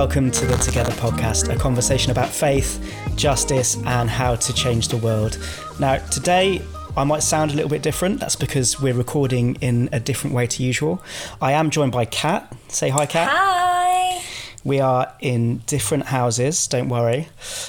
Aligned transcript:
Welcome 0.00 0.30
to 0.30 0.46
the 0.46 0.56
Together 0.56 0.92
podcast, 0.92 1.54
a 1.54 1.58
conversation 1.58 2.10
about 2.10 2.30
faith, 2.30 2.82
justice, 3.16 3.76
and 3.84 4.08
how 4.08 4.34
to 4.34 4.52
change 4.54 4.88
the 4.88 4.96
world. 4.96 5.38
Now, 5.78 5.98
today 6.06 6.62
I 6.96 7.04
might 7.04 7.22
sound 7.22 7.50
a 7.50 7.54
little 7.54 7.68
bit 7.68 7.82
different. 7.82 8.18
That's 8.18 8.34
because 8.34 8.80
we're 8.80 8.94
recording 8.94 9.56
in 9.56 9.90
a 9.92 10.00
different 10.00 10.34
way 10.34 10.46
to 10.46 10.62
usual. 10.62 11.02
I 11.42 11.52
am 11.52 11.68
joined 11.68 11.92
by 11.92 12.06
Kat. 12.06 12.50
Say 12.68 12.88
hi, 12.88 13.04
Kat. 13.04 13.28
Hi. 13.30 14.24
We 14.64 14.80
are 14.80 15.12
in 15.20 15.58
different 15.66 16.06
houses, 16.06 16.66
don't 16.66 16.88
worry. 16.88 17.28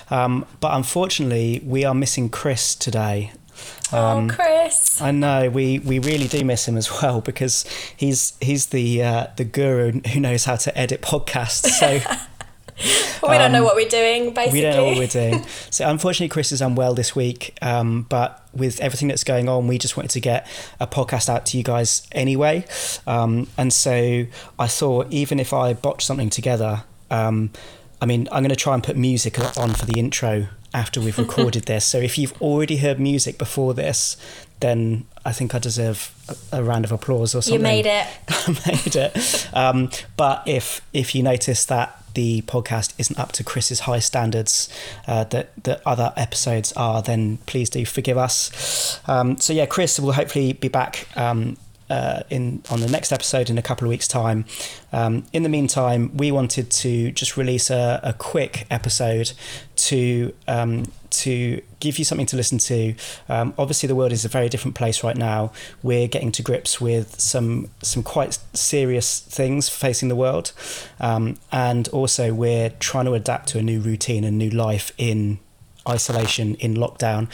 Um, 0.09 0.45
but 0.61 0.73
unfortunately, 0.73 1.61
we 1.65 1.83
are 1.83 1.93
missing 1.93 2.29
Chris 2.29 2.75
today. 2.75 3.33
Oh, 3.93 4.27
Chris. 4.29 5.01
I 5.01 5.11
know 5.11 5.49
we, 5.49 5.79
we 5.79 5.99
really 5.99 6.27
do 6.27 6.43
miss 6.43 6.67
him 6.67 6.77
as 6.77 6.91
well 7.01 7.21
because 7.31 7.65
he's 7.95 8.33
he's 8.41 8.67
the 8.67 9.03
uh, 9.03 9.27
the 9.37 9.43
guru 9.43 10.01
who 10.01 10.19
knows 10.19 10.45
how 10.45 10.55
to 10.57 10.77
edit 10.77 11.01
podcasts. 11.01 11.67
So 11.67 11.99
we 13.29 13.37
don't 13.37 13.51
know 13.51 13.63
what 13.63 13.75
we're 13.75 13.89
doing, 13.89 14.33
basically. 14.33 14.45
Um, 14.45 14.53
we 14.53 14.61
don't 14.61 14.75
know 14.75 14.85
what 14.85 14.97
we're 14.97 15.07
doing. 15.07 15.45
So 15.69 15.89
unfortunately, 15.89 16.29
Chris 16.29 16.51
is 16.51 16.61
unwell 16.61 16.93
this 16.93 17.15
week. 17.15 17.57
Um, 17.61 18.03
but 18.03 18.47
with 18.53 18.79
everything 18.79 19.07
that's 19.07 19.23
going 19.23 19.47
on, 19.47 19.67
we 19.67 19.77
just 19.77 19.97
wanted 19.97 20.11
to 20.11 20.19
get 20.19 20.47
a 20.79 20.87
podcast 20.87 21.29
out 21.29 21.45
to 21.47 21.57
you 21.57 21.63
guys 21.63 22.07
anyway. 22.11 22.65
Um, 23.07 23.47
and 23.57 23.71
so 23.71 24.25
I 24.57 24.67
thought, 24.67 25.07
even 25.11 25.39
if 25.39 25.53
I 25.53 25.73
botch 25.73 26.05
something 26.05 26.29
together, 26.29 26.83
um, 27.09 27.51
I 28.01 28.05
mean, 28.05 28.27
I'm 28.31 28.41
going 28.41 28.49
to 28.49 28.55
try 28.55 28.73
and 28.73 28.83
put 28.83 28.97
music 28.97 29.37
on 29.57 29.73
for 29.73 29.85
the 29.85 29.99
intro 29.99 30.47
after 30.73 31.01
we've 31.01 31.17
recorded 31.27 31.63
this. 31.63 31.85
So 31.85 31.97
if 31.97 32.17
you've 32.17 32.39
already 32.41 32.77
heard 32.77 32.99
music 32.99 33.37
before 33.37 33.73
this, 33.73 34.17
then 34.59 35.05
I 35.25 35.31
think 35.31 35.53
I 35.53 35.59
deserve 35.59 36.13
a, 36.51 36.59
a 36.59 36.63
round 36.63 36.85
of 36.85 36.91
applause 36.91 37.35
or 37.35 37.41
something. 37.41 37.59
You 37.59 37.63
made 37.63 37.85
it. 37.85 38.07
I 38.29 38.51
made 38.67 38.95
it. 38.95 39.49
Um, 39.53 39.89
but 40.17 40.43
if 40.47 40.81
if 40.93 41.13
you 41.13 41.23
notice 41.23 41.65
that 41.65 41.97
the 42.13 42.41
podcast 42.43 42.93
isn't 42.97 43.17
up 43.19 43.31
to 43.33 43.43
Chris's 43.43 43.81
high 43.81 43.99
standards 43.99 44.69
uh, 45.07 45.23
that 45.25 45.51
that 45.63 45.81
other 45.85 46.13
episodes 46.15 46.71
are, 46.73 47.01
then 47.01 47.37
please 47.45 47.69
do 47.69 47.85
forgive 47.85 48.17
us. 48.17 48.99
Um, 49.07 49.37
so 49.37 49.53
yeah, 49.53 49.65
Chris 49.65 49.99
will 49.99 50.13
hopefully 50.13 50.53
be 50.53 50.67
back. 50.67 51.07
Um, 51.15 51.57
uh, 51.89 52.23
in 52.29 52.63
on 52.69 52.79
the 52.79 52.87
next 52.87 53.11
episode 53.11 53.49
in 53.49 53.57
a 53.57 53.61
couple 53.61 53.85
of 53.85 53.89
weeks' 53.89 54.07
time. 54.07 54.45
Um, 54.93 55.25
in 55.33 55.43
the 55.43 55.49
meantime, 55.49 56.15
we 56.15 56.31
wanted 56.31 56.71
to 56.71 57.11
just 57.11 57.35
release 57.35 57.69
a, 57.69 57.99
a 58.01 58.13
quick 58.13 58.65
episode 58.71 59.33
to 59.91 60.33
um, 60.47 60.85
to 61.09 61.61
give 61.81 61.99
you 61.99 62.05
something 62.05 62.25
to 62.27 62.37
listen 62.37 62.57
to. 62.57 62.95
Um, 63.27 63.53
obviously, 63.57 63.87
the 63.87 63.95
world 63.95 64.13
is 64.13 64.23
a 64.23 64.29
very 64.29 64.47
different 64.47 64.75
place 64.75 65.03
right 65.03 65.17
now. 65.17 65.51
We're 65.83 66.07
getting 66.07 66.31
to 66.33 66.41
grips 66.41 66.79
with 66.79 67.19
some 67.19 67.69
some 67.81 68.01
quite 68.01 68.39
serious 68.53 69.19
things 69.19 69.67
facing 69.67 70.07
the 70.07 70.15
world, 70.15 70.53
um, 70.99 71.37
and 71.51 71.87
also 71.89 72.33
we're 72.33 72.69
trying 72.79 73.05
to 73.05 73.13
adapt 73.13 73.49
to 73.49 73.59
a 73.59 73.61
new 73.61 73.81
routine, 73.81 74.23
a 74.23 74.31
new 74.31 74.49
life 74.49 74.93
in 74.97 75.39
isolation 75.89 76.55
in 76.55 76.75
lockdown. 76.75 77.27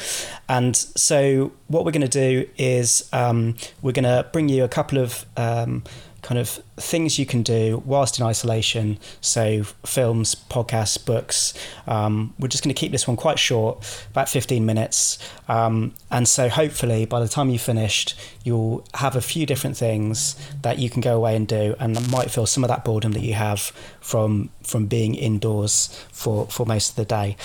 And 0.50 0.76
so, 0.76 1.52
what 1.68 1.86
we're 1.86 1.92
going 1.92 2.10
to 2.10 2.20
do 2.34 2.50
is 2.58 3.08
um, 3.14 3.56
we're 3.82 3.92
going 3.92 4.04
to 4.04 4.28
bring 4.32 4.50
you 4.50 4.64
a 4.64 4.70
couple 4.70 4.98
of 4.98 5.26
um, 5.38 5.84
kind 6.28 6.40
of 6.40 6.50
things 6.76 7.18
you 7.18 7.26
can 7.26 7.42
do 7.42 7.82
whilst 7.86 8.20
in 8.20 8.26
isolation. 8.26 9.00
So, 9.22 9.64
films, 9.86 10.36
podcasts, 10.36 11.04
books. 11.04 11.54
Um, 11.88 12.34
we're 12.38 12.50
just 12.50 12.66
going 12.66 12.76
to 12.76 12.80
keep 12.80 12.92
this 12.92 13.08
one 13.08 13.16
quite 13.16 13.40
short, 13.40 14.06
about 14.12 14.28
15 14.28 14.66
minutes. 14.66 15.18
Um, 15.48 15.94
and 16.12 16.28
so, 16.28 16.50
hopefully, 16.50 17.06
by 17.06 17.22
the 17.22 17.30
time 17.30 17.50
you've 17.50 17.62
finished, 17.62 18.20
you'll 18.44 18.84
have 18.96 19.16
a 19.16 19.22
few 19.22 19.46
different 19.46 19.78
things 19.78 20.36
that 20.64 20.80
you 20.80 20.90
can 20.90 21.00
go 21.00 21.16
away 21.16 21.34
and 21.34 21.48
do, 21.48 21.76
and 21.80 21.96
that 21.96 22.12
might 22.12 22.30
feel 22.30 22.46
some 22.46 22.62
of 22.62 22.68
that 22.68 22.84
boredom 22.84 23.14
that 23.14 23.24
you 23.24 23.36
have 23.36 23.62
from 24.02 24.50
from 24.64 24.86
being 24.86 25.16
indoors 25.16 25.88
for 26.12 26.46
for 26.48 26.66
most 26.66 26.90
of 26.90 26.96
the 26.98 27.06
day. 27.06 27.38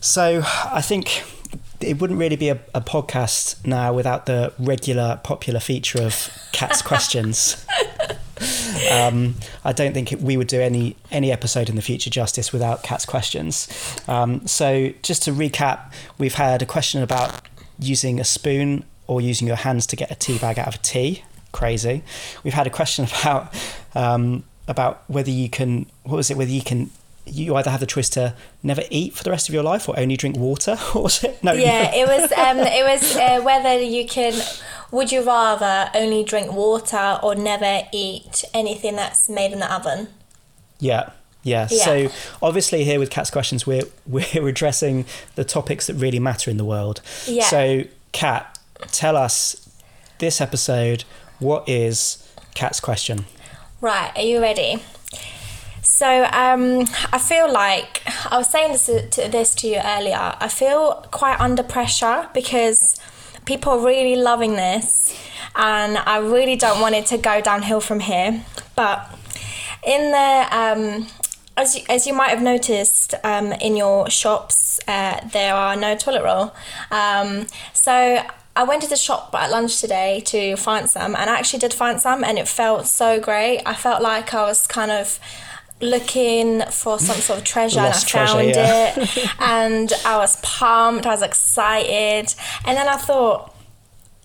So 0.00 0.42
I 0.44 0.82
think 0.82 1.22
it 1.80 2.00
wouldn't 2.00 2.18
really 2.18 2.36
be 2.36 2.50
a, 2.50 2.60
a 2.74 2.80
podcast 2.80 3.66
now 3.66 3.92
without 3.92 4.26
the 4.26 4.52
regular 4.58 5.20
popular 5.24 5.60
feature 5.60 6.02
of 6.02 6.30
Cat's 6.52 6.82
questions. 6.90 7.64
Um, 8.90 9.34
I 9.64 9.72
don't 9.72 9.92
think 9.92 10.14
we 10.20 10.36
would 10.36 10.48
do 10.48 10.60
any 10.60 10.96
any 11.10 11.32
episode 11.32 11.68
in 11.68 11.76
the 11.76 11.82
future 11.82 12.10
justice 12.10 12.52
without 12.52 12.82
Cat's 12.82 13.04
questions. 13.04 13.68
Um, 14.08 14.46
so 14.46 14.92
just 15.02 15.22
to 15.24 15.32
recap, 15.32 15.92
we've 16.18 16.34
had 16.34 16.62
a 16.62 16.66
question 16.66 17.02
about 17.02 17.48
using 17.78 18.20
a 18.20 18.24
spoon 18.24 18.84
or 19.06 19.20
using 19.20 19.46
your 19.46 19.56
hands 19.56 19.86
to 19.86 19.96
get 19.96 20.10
a 20.10 20.14
tea 20.14 20.38
bag 20.38 20.58
out 20.58 20.68
of 20.68 20.76
a 20.76 20.78
tea. 20.78 21.24
Crazy. 21.52 22.02
We've 22.44 22.54
had 22.54 22.66
a 22.66 22.70
question 22.70 23.06
about 23.20 23.54
um, 23.94 24.44
about 24.68 25.02
whether 25.08 25.30
you 25.30 25.48
can. 25.48 25.86
What 26.04 26.16
was 26.16 26.30
it? 26.30 26.36
Whether 26.36 26.52
you 26.52 26.62
can 26.62 26.90
you 27.26 27.54
either 27.56 27.70
have 27.70 27.80
the 27.80 27.86
choice 27.86 28.08
to 28.10 28.34
never 28.62 28.82
eat 28.90 29.14
for 29.14 29.22
the 29.22 29.30
rest 29.30 29.48
of 29.48 29.54
your 29.54 29.62
life 29.62 29.88
or 29.88 29.98
only 29.98 30.16
drink 30.16 30.36
water. 30.36 30.76
What 30.92 31.02
was 31.04 31.24
it? 31.24 31.42
No. 31.42 31.52
Yeah, 31.52 31.94
it 31.94 32.06
was. 32.06 32.32
Um, 32.32 32.58
it 32.58 32.84
was 32.84 33.16
uh, 33.16 33.40
whether 33.42 33.80
you 33.80 34.06
can. 34.06 34.40
Would 34.90 35.12
you 35.12 35.22
rather 35.22 35.90
only 35.94 36.24
drink 36.24 36.52
water 36.52 37.18
or 37.22 37.34
never 37.34 37.82
eat 37.92 38.44
anything 38.52 38.96
that's 38.96 39.28
made 39.28 39.52
in 39.52 39.60
the 39.60 39.72
oven? 39.72 40.08
Yeah. 40.78 41.10
Yeah. 41.42 41.68
Yeah. 41.70 41.84
So 41.84 42.08
obviously 42.42 42.84
here 42.84 42.98
with 42.98 43.10
Cat's 43.10 43.30
questions, 43.30 43.66
we're 43.66 43.84
we're 44.06 44.48
addressing 44.48 45.06
the 45.36 45.44
topics 45.44 45.86
that 45.86 45.94
really 45.94 46.18
matter 46.18 46.50
in 46.50 46.56
the 46.56 46.64
world. 46.64 47.00
Yeah. 47.26 47.44
So 47.44 47.84
Cat, 48.12 48.58
tell 48.90 49.16
us 49.16 49.68
this 50.18 50.40
episode. 50.40 51.04
What 51.38 51.68
is 51.68 52.26
Cat's 52.54 52.80
question? 52.80 53.24
Right, 53.80 54.12
are 54.14 54.22
you 54.22 54.40
ready? 54.40 54.82
So 55.82 56.24
um, 56.24 56.86
I 57.12 57.18
feel 57.18 57.50
like 57.50 58.02
I 58.30 58.36
was 58.36 58.50
saying 58.50 58.72
this 58.72 58.86
to, 58.86 59.08
to 59.08 59.28
this 59.28 59.54
to 59.56 59.68
you 59.68 59.80
earlier. 59.82 60.34
I 60.38 60.48
feel 60.48 61.06
quite 61.10 61.40
under 61.40 61.62
pressure 61.62 62.28
because 62.34 63.00
people 63.44 63.72
are 63.72 63.86
really 63.86 64.16
loving 64.16 64.54
this, 64.54 65.16
and 65.54 65.98
I 65.98 66.18
really 66.18 66.56
don't 66.56 66.80
want 66.80 66.94
it 66.94 67.06
to 67.06 67.18
go 67.18 67.40
downhill 67.40 67.80
from 67.80 68.00
here. 68.00 68.44
But 68.76 69.10
in 69.86 70.10
the 70.10 70.46
um, 70.50 71.06
as 71.56 71.76
you, 71.76 71.82
as 71.88 72.06
you 72.06 72.14
might 72.14 72.28
have 72.28 72.42
noticed 72.42 73.14
um, 73.24 73.52
in 73.52 73.76
your 73.76 74.08
shops, 74.10 74.80
uh, 74.88 75.20
there 75.32 75.54
are 75.54 75.76
no 75.76 75.96
toilet 75.96 76.22
roll. 76.24 76.54
Um, 76.90 77.46
so 77.72 78.22
I 78.56 78.64
went 78.64 78.82
to 78.82 78.88
the 78.88 78.96
shop 78.96 79.34
at 79.34 79.50
lunch 79.50 79.80
today 79.80 80.22
to 80.26 80.56
find 80.56 80.88
some, 80.88 81.14
and 81.14 81.30
I 81.30 81.38
actually 81.38 81.60
did 81.60 81.72
find 81.74 82.00
some, 82.00 82.24
and 82.24 82.38
it 82.38 82.48
felt 82.48 82.86
so 82.86 83.20
great. 83.20 83.62
I 83.64 83.74
felt 83.74 84.02
like 84.02 84.34
I 84.34 84.42
was 84.42 84.66
kind 84.66 84.90
of 84.90 85.18
looking 85.80 86.62
for 86.70 86.98
some 86.98 87.16
sort 87.16 87.38
of 87.38 87.44
treasure, 87.44 87.80
and 87.80 87.94
I 87.94 87.98
treasure, 87.98 88.32
found 88.34 88.48
yeah. 88.48 88.94
it, 88.96 89.30
and 89.40 89.92
I 90.04 90.18
was 90.18 90.36
pumped. 90.42 91.06
I 91.06 91.10
was 91.10 91.22
excited, 91.22 92.34
and 92.64 92.76
then 92.76 92.88
I 92.88 92.96
thought. 92.96 93.54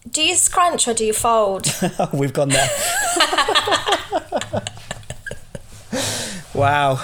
Do 0.09 0.21
you 0.21 0.35
scrunch 0.35 0.87
or 0.87 0.93
do 0.93 1.03
you 1.03 1.13
fold? 1.13 1.65
We've 2.13 2.31
gone 2.31 2.49
there. 2.49 2.69
wow. 6.53 7.03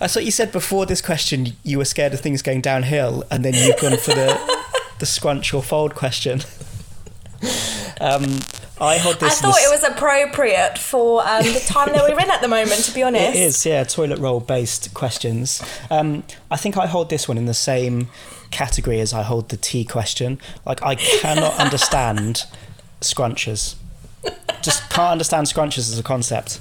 I 0.00 0.06
thought 0.06 0.24
you 0.24 0.30
said 0.30 0.52
before 0.52 0.86
this 0.86 1.02
question 1.02 1.54
you 1.64 1.78
were 1.78 1.84
scared 1.84 2.14
of 2.14 2.20
things 2.20 2.40
going 2.40 2.60
downhill, 2.60 3.24
and 3.32 3.44
then 3.44 3.54
you've 3.54 3.80
gone 3.80 3.96
for 3.96 4.14
the 4.14 4.38
the 5.00 5.06
scrunch 5.06 5.52
or 5.52 5.60
fold 5.60 5.96
question. 5.96 6.42
Um, 8.00 8.40
I 8.80 8.98
I 9.16 9.28
this. 9.28 9.40
in 9.40 9.48
thought 9.50 9.56
the 9.56 9.66
it 9.66 9.70
was 9.70 9.84
appropriate 9.84 10.78
for 10.78 11.22
um, 11.26 11.44
the 11.44 11.60
time 11.60 11.92
that 11.92 12.02
we're 12.02 12.18
in 12.18 12.30
at 12.30 12.40
the 12.40 12.48
moment, 12.48 12.82
to 12.84 12.94
be 12.94 13.02
honest. 13.08 13.36
It 13.36 13.42
is, 13.42 13.66
yeah, 13.66 13.84
toilet 13.84 14.18
roll 14.18 14.40
based 14.40 14.94
questions. 14.94 15.62
Um, 15.90 16.22
I 16.50 16.56
think 16.56 16.76
I 16.76 16.86
hold 16.86 17.10
this 17.10 17.28
one 17.28 17.36
in 17.36 17.46
the 17.46 17.54
same 17.54 18.08
category 18.50 19.00
as 19.00 19.12
I 19.12 19.22
hold 19.22 19.50
the 19.50 19.56
tea 19.56 19.84
question. 19.84 20.40
Like, 20.64 20.82
I 20.82 20.94
cannot 20.94 21.54
understand 21.58 22.46
scrunches. 23.00 23.74
Just 24.62 24.88
can't 24.90 25.12
understand 25.12 25.46
scrunches 25.46 25.78
as 25.78 25.98
a 25.98 26.02
concept. 26.02 26.60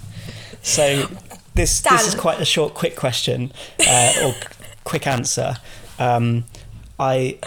So, 0.62 1.08
this 1.56 1.82
this 1.82 2.08
is 2.08 2.16
quite 2.16 2.40
a 2.40 2.46
short, 2.46 2.74
quick 2.74 2.96
question 2.96 3.52
uh, 3.88 4.14
or 4.24 4.36
quick 4.84 5.08
answer. 5.08 5.56
Um, 5.98 6.46
I 7.00 7.40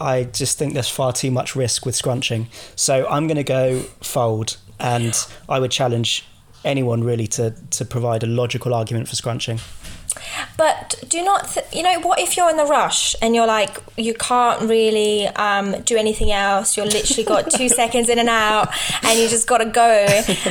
I 0.00 0.24
just 0.24 0.58
think 0.58 0.74
there's 0.74 0.88
far 0.88 1.12
too 1.12 1.30
much 1.30 1.54
risk 1.54 1.84
with 1.86 1.94
scrunching. 1.94 2.48
So 2.76 3.06
I'm 3.08 3.26
going 3.26 3.36
to 3.36 3.44
go 3.44 3.80
fold, 4.00 4.56
and 4.78 5.14
I 5.48 5.58
would 5.60 5.70
challenge 5.70 6.26
anyone 6.64 7.02
really 7.04 7.26
to 7.26 7.54
to 7.70 7.84
provide 7.84 8.22
a 8.22 8.26
logical 8.26 8.74
argument 8.74 9.08
for 9.08 9.16
scrunching. 9.16 9.60
But 10.56 11.02
do 11.08 11.22
not, 11.22 11.48
th- 11.52 11.64
you 11.72 11.82
know, 11.82 12.00
what 12.00 12.18
if 12.18 12.36
you're 12.36 12.50
in 12.50 12.56
the 12.56 12.64
rush 12.66 13.14
and 13.22 13.34
you're 13.34 13.46
like, 13.46 13.78
you 13.96 14.12
can't 14.12 14.60
really 14.68 15.26
um, 15.28 15.80
do 15.82 15.96
anything 15.96 16.32
else? 16.32 16.76
You're 16.76 16.86
literally 16.86 17.24
got 17.24 17.50
two 17.50 17.68
seconds 17.80 18.08
in 18.08 18.18
and 18.18 18.28
out, 18.28 18.68
and 19.04 19.18
you 19.18 19.28
just 19.28 19.46
got 19.46 19.58
to 19.58 19.66
go, 19.66 20.06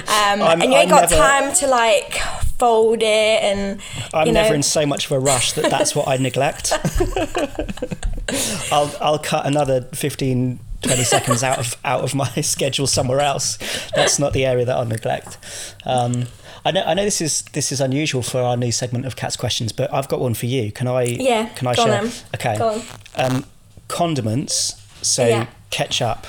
um, 0.08 0.42
and 0.42 0.64
you 0.64 0.78
ain't 0.78 0.90
I'm 0.92 0.98
got 1.02 1.10
never- 1.12 1.16
time 1.16 1.54
to 1.56 1.68
like 1.68 2.14
fold 2.58 3.02
it 3.02 3.44
and. 3.44 3.82
I'm 4.14 4.28
know, 4.28 4.34
never 4.42 4.56
in 4.56 4.64
so 4.64 4.86
much 4.86 5.06
of 5.06 5.12
a 5.12 5.20
rush 5.20 5.54
that 5.54 5.70
that's 5.70 5.94
what 5.96 6.08
I 6.08 6.18
neglect. 6.18 6.72
I'll 8.72 8.92
I'll 9.02 9.20
cut 9.20 9.46
another 9.46 9.82
15 9.94 10.60
20 10.82 11.04
seconds 11.04 11.44
out 11.44 11.58
of 11.60 11.76
out 11.84 12.02
of 12.04 12.16
my 12.16 12.30
schedule 12.42 12.88
somewhere 12.88 13.20
else. 13.20 13.58
That's 13.96 14.18
not 14.20 14.34
the 14.34 14.46
area 14.46 14.66
that 14.66 14.76
I'll 14.78 14.86
neglect. 14.86 15.38
Um, 15.86 16.26
I 16.66 16.72
know 16.72 16.84
I 16.86 16.94
know 16.94 17.04
this 17.04 17.22
is 17.22 17.42
this 17.54 17.72
is 17.72 17.82
unusual 17.82 18.22
for 18.22 18.42
our 18.42 18.56
new 18.58 18.72
segment 18.72 19.06
of 19.06 19.16
Cat's 19.16 19.36
questions, 19.38 19.72
but 19.72 19.94
I've 19.94 20.08
got 20.08 20.20
one 20.20 20.34
for 20.34 20.46
you. 20.46 20.72
Can 20.72 20.88
I? 20.88 21.04
Yeah. 21.04 21.50
Can 21.50 21.68
I 21.68 21.76
go 21.76 21.86
share? 21.86 22.02
On, 22.02 22.12
Okay. 22.36 22.58
Go 22.58 22.70
on. 22.70 22.82
Um, 23.16 23.46
condiments. 23.88 24.76
So 25.02 25.26
Yeah. 25.26 25.48
ketchup, 25.70 26.28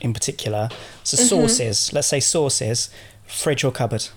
in 0.00 0.12
particular. 0.12 0.68
So 1.04 1.16
Mm-hmm. 1.16 1.26
sauces. 1.26 1.92
Let's 1.92 2.08
say 2.08 2.20
sauces. 2.20 2.90
Fridge 3.26 3.64
or 3.64 3.72
cupboard. 3.72 4.08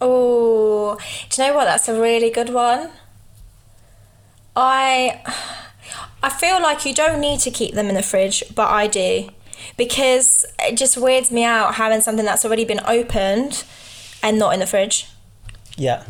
Oh, 0.00 0.96
do 1.28 1.42
you 1.42 1.48
know 1.48 1.54
what? 1.56 1.64
That's 1.64 1.88
a 1.88 2.00
really 2.00 2.30
good 2.30 2.50
one. 2.50 2.90
I 4.56 5.20
I 6.22 6.30
feel 6.30 6.60
like 6.60 6.84
you 6.84 6.94
don't 6.94 7.20
need 7.20 7.40
to 7.40 7.50
keep 7.50 7.74
them 7.74 7.88
in 7.88 7.94
the 7.94 8.02
fridge, 8.02 8.42
but 8.54 8.68
I 8.68 8.86
do. 8.86 9.30
Because 9.76 10.46
it 10.60 10.76
just 10.76 10.96
weirds 10.96 11.30
me 11.30 11.44
out 11.44 11.74
having 11.74 12.00
something 12.00 12.24
that's 12.24 12.44
already 12.44 12.64
been 12.64 12.80
opened 12.86 13.64
and 14.22 14.38
not 14.38 14.54
in 14.54 14.60
the 14.60 14.66
fridge. 14.66 15.06
Yeah. 15.76 16.04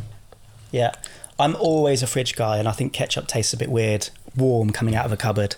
Yeah. 0.71 0.93
I'm 1.39 1.55
always 1.57 2.03
a 2.03 2.07
fridge 2.07 2.35
guy, 2.35 2.59
and 2.59 2.67
I 2.67 2.73
think 2.73 2.93
ketchup 2.93 3.29
tastes 3.29 3.53
a 3.53 3.57
bit 3.57 3.71
weird, 3.71 4.11
warm 4.37 4.71
coming 4.71 4.97
out 4.97 5.07
of 5.07 5.13
a 5.13 5.17
cupboard. 5.17 5.55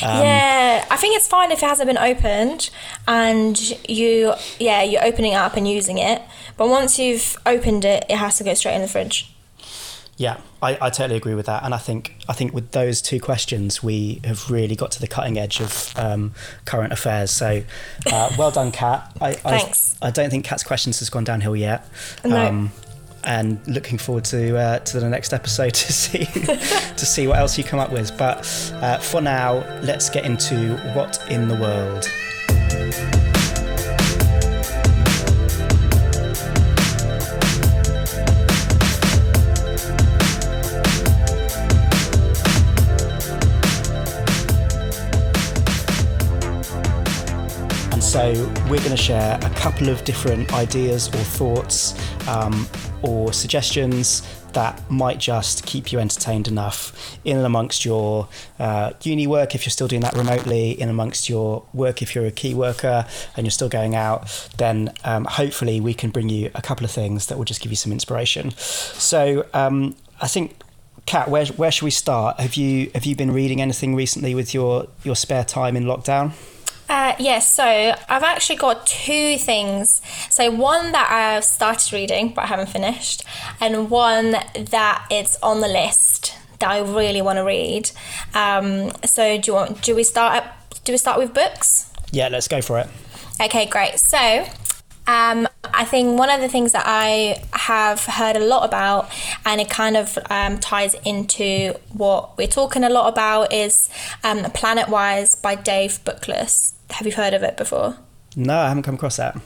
Um, 0.00 0.22
yeah, 0.22 0.86
I 0.88 0.96
think 0.96 1.16
it's 1.16 1.26
fine 1.26 1.50
if 1.50 1.62
it 1.62 1.66
hasn't 1.66 1.88
been 1.88 1.98
opened 1.98 2.70
and 3.08 3.58
you 3.88 4.34
yeah, 4.60 4.82
you're 4.82 5.04
opening 5.04 5.32
it 5.32 5.36
up 5.36 5.56
and 5.56 5.68
using 5.68 5.98
it. 5.98 6.22
But 6.56 6.68
once 6.68 7.00
you've 7.00 7.36
opened 7.46 7.84
it, 7.84 8.04
it 8.08 8.16
has 8.16 8.38
to 8.38 8.44
go 8.44 8.54
straight 8.54 8.76
in 8.76 8.82
the 8.82 8.88
fridge. 8.88 9.33
Yeah, 10.16 10.38
I, 10.62 10.78
I 10.80 10.90
totally 10.90 11.16
agree 11.16 11.34
with 11.34 11.46
that, 11.46 11.64
and 11.64 11.74
I 11.74 11.78
think 11.78 12.16
I 12.28 12.34
think 12.34 12.54
with 12.54 12.70
those 12.70 13.02
two 13.02 13.20
questions, 13.20 13.82
we 13.82 14.20
have 14.24 14.48
really 14.48 14.76
got 14.76 14.92
to 14.92 15.00
the 15.00 15.08
cutting 15.08 15.38
edge 15.38 15.60
of 15.60 15.92
um, 15.96 16.34
current 16.64 16.92
affairs. 16.92 17.32
So, 17.32 17.64
uh, 18.10 18.30
well 18.38 18.52
done, 18.52 18.70
Kat. 18.70 19.10
I, 19.20 19.32
Thanks. 19.32 19.96
I, 20.00 20.08
I 20.08 20.10
don't 20.10 20.30
think 20.30 20.44
Kat's 20.44 20.62
questions 20.62 21.00
has 21.00 21.10
gone 21.10 21.24
downhill 21.24 21.56
yet. 21.56 21.88
No. 22.24 22.70
and 23.24 23.66
looking 23.66 23.98
forward 23.98 24.24
to 24.26 24.56
uh, 24.56 24.78
to 24.80 25.00
the 25.00 25.08
next 25.08 25.32
episode 25.32 25.74
to 25.74 25.92
see 25.92 26.24
to 26.96 27.06
see 27.06 27.26
what 27.26 27.38
else 27.38 27.58
you 27.58 27.64
come 27.64 27.80
up 27.80 27.90
with. 27.90 28.16
But 28.16 28.38
uh, 28.74 28.98
for 28.98 29.20
now, 29.20 29.54
let's 29.82 30.08
get 30.10 30.24
into 30.24 30.76
what 30.94 31.18
in 31.28 31.48
the 31.48 31.56
world. 31.56 32.08
So 48.14 48.32
we're 48.70 48.78
going 48.78 48.90
to 48.90 48.96
share 48.96 49.40
a 49.42 49.50
couple 49.56 49.88
of 49.88 50.04
different 50.04 50.52
ideas 50.52 51.08
or 51.08 51.18
thoughts 51.18 51.96
um, 52.28 52.64
or 53.02 53.32
suggestions 53.32 54.22
that 54.52 54.80
might 54.88 55.18
just 55.18 55.66
keep 55.66 55.90
you 55.90 55.98
entertained 55.98 56.46
enough 56.46 57.18
in 57.24 57.36
and 57.36 57.44
amongst 57.44 57.84
your 57.84 58.28
uh, 58.60 58.92
uni 59.02 59.26
work 59.26 59.56
if 59.56 59.66
you're 59.66 59.72
still 59.72 59.88
doing 59.88 60.02
that 60.02 60.14
remotely, 60.14 60.80
in 60.80 60.88
amongst 60.88 61.28
your 61.28 61.66
work 61.72 62.02
if 62.02 62.14
you're 62.14 62.24
a 62.24 62.30
key 62.30 62.54
worker 62.54 63.04
and 63.36 63.46
you're 63.46 63.50
still 63.50 63.68
going 63.68 63.96
out, 63.96 64.48
then 64.58 64.92
um, 65.02 65.24
hopefully 65.24 65.80
we 65.80 65.92
can 65.92 66.10
bring 66.10 66.28
you 66.28 66.52
a 66.54 66.62
couple 66.62 66.84
of 66.84 66.92
things 66.92 67.26
that 67.26 67.36
will 67.36 67.44
just 67.44 67.60
give 67.60 67.72
you 67.72 67.76
some 67.76 67.90
inspiration. 67.90 68.52
So 68.52 69.44
um, 69.52 69.96
I 70.20 70.28
think. 70.28 70.54
Kat, 71.06 71.28
where, 71.28 71.44
where 71.44 71.70
should 71.70 71.84
we 71.84 71.90
start? 71.90 72.40
Have 72.40 72.54
you 72.54 72.90
have 72.94 73.04
you 73.04 73.14
been 73.14 73.30
reading 73.30 73.60
anything 73.60 73.94
recently 73.94 74.34
with 74.34 74.54
your, 74.54 74.86
your 75.02 75.14
spare 75.14 75.44
time 75.44 75.76
in 75.76 75.84
lockdown? 75.84 76.32
Uh, 76.88 77.14
yes, 77.18 77.52
so 77.52 77.64
I've 77.64 78.22
actually 78.22 78.56
got 78.56 78.86
two 78.86 79.38
things. 79.38 80.02
So 80.30 80.50
one 80.50 80.92
that 80.92 81.10
I've 81.10 81.44
started 81.44 81.92
reading 81.92 82.32
but 82.34 82.42
I 82.42 82.46
haven't 82.46 82.68
finished, 82.68 83.24
and 83.60 83.90
one 83.90 84.32
that 84.32 85.06
it's 85.10 85.36
on 85.42 85.60
the 85.60 85.68
list 85.68 86.34
that 86.60 86.70
I 86.70 86.80
really 86.80 87.22
want 87.22 87.38
to 87.38 87.44
read. 87.44 87.90
Um, 88.34 88.92
so 89.04 89.38
do 89.38 89.50
you 89.50 89.54
want? 89.54 89.82
Do 89.82 89.94
we 89.94 90.04
start? 90.04 90.44
At, 90.44 90.84
do 90.84 90.92
we 90.92 90.98
start 90.98 91.18
with 91.18 91.32
books? 91.32 91.90
Yeah, 92.12 92.28
let's 92.28 92.48
go 92.48 92.60
for 92.60 92.78
it. 92.78 92.88
Okay, 93.40 93.66
great. 93.66 93.98
So, 93.98 94.46
um, 95.06 95.48
I 95.64 95.84
think 95.84 96.18
one 96.18 96.30
of 96.30 96.40
the 96.40 96.48
things 96.48 96.72
that 96.72 96.84
I 96.86 97.42
have 97.52 98.04
heard 98.04 98.36
a 98.36 98.44
lot 98.44 98.64
about, 98.64 99.10
and 99.44 99.60
it 99.60 99.68
kind 99.68 99.96
of 99.96 100.16
um, 100.30 100.58
ties 100.58 100.94
into 101.04 101.74
what 101.92 102.36
we're 102.36 102.46
talking 102.46 102.84
a 102.84 102.90
lot 102.90 103.12
about, 103.12 103.52
is 103.52 103.88
um, 104.22 104.44
Planet 104.52 104.88
Wise 104.88 105.34
by 105.34 105.56
Dave 105.56 105.98
Bookless. 106.04 106.73
Have 106.90 107.06
you 107.06 107.12
heard 107.12 107.34
of 107.34 107.42
it 107.42 107.56
before? 107.56 107.96
No, 108.36 108.56
I 108.58 108.68
haven't 108.68 108.82
come 108.82 108.94
across 108.96 109.16
that. 109.16 109.36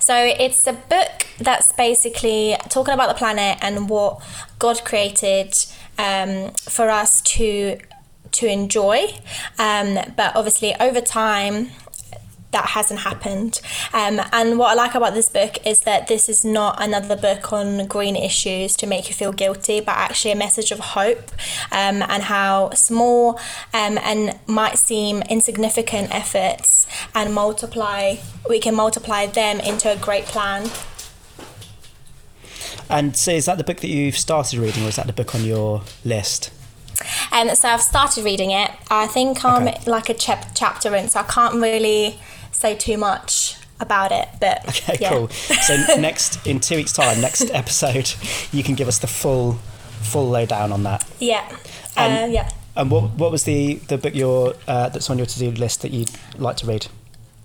So 0.00 0.14
it's 0.16 0.66
a 0.66 0.72
book 0.72 1.26
that's 1.38 1.72
basically 1.72 2.56
talking 2.68 2.94
about 2.94 3.08
the 3.08 3.14
planet 3.14 3.58
and 3.62 3.88
what 3.88 4.22
God 4.58 4.84
created 4.84 5.54
um, 5.98 6.52
for 6.52 6.88
us 6.88 7.20
to 7.22 7.78
to 8.32 8.46
enjoy. 8.46 9.08
Um, 9.58 9.98
but 10.16 10.34
obviously, 10.34 10.74
over 10.80 11.00
time, 11.00 11.68
that 12.52 12.66
hasn't 12.66 13.00
happened. 13.00 13.60
Um, 13.92 14.20
and 14.32 14.58
what 14.58 14.70
I 14.70 14.74
like 14.74 14.94
about 14.94 15.14
this 15.14 15.28
book 15.28 15.66
is 15.66 15.80
that 15.80 16.06
this 16.06 16.28
is 16.28 16.44
not 16.44 16.82
another 16.82 17.16
book 17.16 17.52
on 17.52 17.86
green 17.86 18.14
issues 18.14 18.76
to 18.76 18.86
make 18.86 19.08
you 19.08 19.14
feel 19.14 19.32
guilty, 19.32 19.80
but 19.80 19.92
actually 19.96 20.32
a 20.32 20.36
message 20.36 20.70
of 20.70 20.78
hope 20.78 21.30
um, 21.70 22.02
and 22.02 22.24
how 22.24 22.70
small 22.70 23.38
um, 23.72 23.98
and 24.02 24.38
might 24.46 24.78
seem 24.78 25.22
insignificant 25.22 26.14
efforts 26.14 26.86
and 27.14 27.34
multiply, 27.34 28.16
we 28.48 28.58
can 28.60 28.74
multiply 28.74 29.26
them 29.26 29.58
into 29.60 29.90
a 29.90 29.96
great 29.96 30.24
plan. 30.26 30.68
And 32.88 33.16
so, 33.16 33.30
is 33.32 33.46
that 33.46 33.58
the 33.58 33.64
book 33.64 33.78
that 33.80 33.88
you've 33.88 34.18
started 34.18 34.58
reading, 34.58 34.84
or 34.84 34.88
is 34.88 34.96
that 34.96 35.06
the 35.06 35.12
book 35.12 35.34
on 35.34 35.44
your 35.44 35.82
list? 36.04 36.50
And 37.30 37.48
Um, 37.50 37.56
so 37.56 37.68
I've 37.68 37.80
started 37.82 38.24
reading 38.24 38.50
it. 38.50 38.70
I 38.90 39.06
think 39.06 39.44
I'm 39.44 39.66
Okay. 39.68 39.80
like 39.86 40.08
a 40.10 40.14
chap- 40.14 40.50
chapter 40.54 40.94
in, 40.94 41.08
so 41.08 41.20
I 41.20 41.22
can't 41.24 41.54
really 41.54 42.20
say 42.62 42.74
too 42.76 42.96
much 42.96 43.56
about 43.80 44.12
it. 44.12 44.28
But 44.40 44.66
Okay, 44.68 44.96
yeah. 45.00 45.10
cool. 45.10 45.28
So 45.28 45.76
next, 45.98 46.46
in 46.46 46.60
two 46.60 46.76
weeks' 46.76 46.92
time, 46.92 47.20
next 47.20 47.50
episode, 47.62 48.10
you 48.52 48.62
can 48.62 48.74
give 48.74 48.88
us 48.88 48.98
the 49.00 49.06
full, 49.08 49.54
full 50.02 50.28
lowdown 50.30 50.72
on 50.72 50.84
that. 50.84 51.04
Yeah. 51.18 51.44
And- 51.96 52.30
uh, 52.30 52.34
yeah. 52.34 52.48
And 52.74 52.90
what 52.90 53.10
what 53.18 53.30
was 53.30 53.44
the 53.44 53.74
the 53.88 53.98
book 53.98 54.14
your 54.14 54.54
uh, 54.66 54.88
that's 54.88 55.10
on 55.10 55.18
your 55.18 55.26
to 55.26 55.38
do 55.38 55.50
list 55.50 55.82
that 55.82 55.90
you'd 55.90 56.10
like 56.38 56.56
to 56.58 56.66
read? 56.66 56.86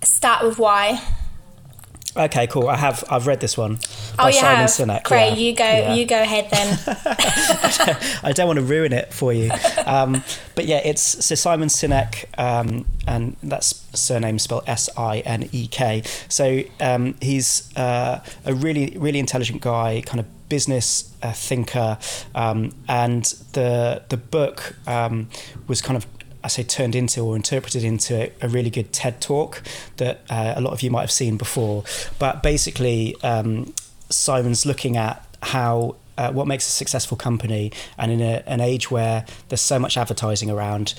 Start 0.01 0.41
with 0.45 0.57
why. 0.57 1.01
Okay, 2.17 2.47
cool. 2.47 2.67
I 2.67 2.75
have 2.77 3.03
I've 3.09 3.27
read 3.27 3.39
this 3.39 3.57
one 3.57 3.77
by 4.17 4.29
you 4.29 4.39
Simon 4.39 4.57
have. 4.61 4.69
Sinek. 4.69 5.03
Great. 5.03 5.29
yeah, 5.29 5.35
You 5.35 5.55
go. 5.55 5.63
yeah. 5.63 5.93
You 5.93 6.05
go 6.05 6.21
ahead 6.21 6.49
then. 6.51 6.79
I 8.23 8.31
don't 8.33 8.47
want 8.47 8.57
to 8.57 8.65
ruin 8.65 8.93
it 8.93 9.13
for 9.13 9.31
you. 9.33 9.51
Um, 9.85 10.23
but 10.55 10.65
yeah, 10.65 10.81
it's 10.83 11.01
so 11.25 11.35
Simon 11.35 11.67
Sinek, 11.69 12.25
um, 12.39 12.85
and 13.07 13.35
that's 13.43 13.85
surname 13.93 14.39
spelled 14.39 14.63
S 14.67 14.89
I 14.97 15.19
N 15.19 15.47
E 15.51 15.67
K. 15.67 16.03
So 16.27 16.61
um, 16.79 17.15
he's 17.21 17.75
uh, 17.77 18.23
a 18.45 18.53
really, 18.53 18.95
really 18.97 19.19
intelligent 19.19 19.61
guy, 19.61 20.01
kind 20.05 20.19
of 20.19 20.25
business 20.49 21.13
uh, 21.21 21.33
thinker, 21.33 21.97
um, 22.35 22.73
and 22.87 23.25
the 23.53 24.03
the 24.09 24.17
book 24.17 24.75
um, 24.87 25.29
was 25.67 25.81
kind 25.81 25.97
of. 25.97 26.05
I 26.43 26.47
say 26.47 26.63
turned 26.63 26.95
into 26.95 27.21
or 27.21 27.35
interpreted 27.35 27.83
into 27.83 28.31
a 28.41 28.47
really 28.47 28.69
good 28.69 28.93
TED 28.93 29.21
talk 29.21 29.63
that 29.97 30.21
uh, 30.29 30.53
a 30.55 30.61
lot 30.61 30.73
of 30.73 30.81
you 30.81 30.91
might 30.91 31.01
have 31.01 31.11
seen 31.11 31.37
before. 31.37 31.83
But 32.19 32.43
basically, 32.43 33.15
um, 33.23 33.73
Simon's 34.09 34.65
looking 34.65 34.97
at 34.97 35.25
how 35.41 35.95
uh, 36.17 36.31
what 36.31 36.47
makes 36.47 36.67
a 36.67 36.71
successful 36.71 37.17
company, 37.17 37.71
and 37.97 38.11
in 38.11 38.21
a, 38.21 38.43
an 38.47 38.59
age 38.59 38.89
where 38.89 39.25
there's 39.49 39.61
so 39.61 39.77
much 39.77 39.97
advertising 39.97 40.49
around, 40.49 40.95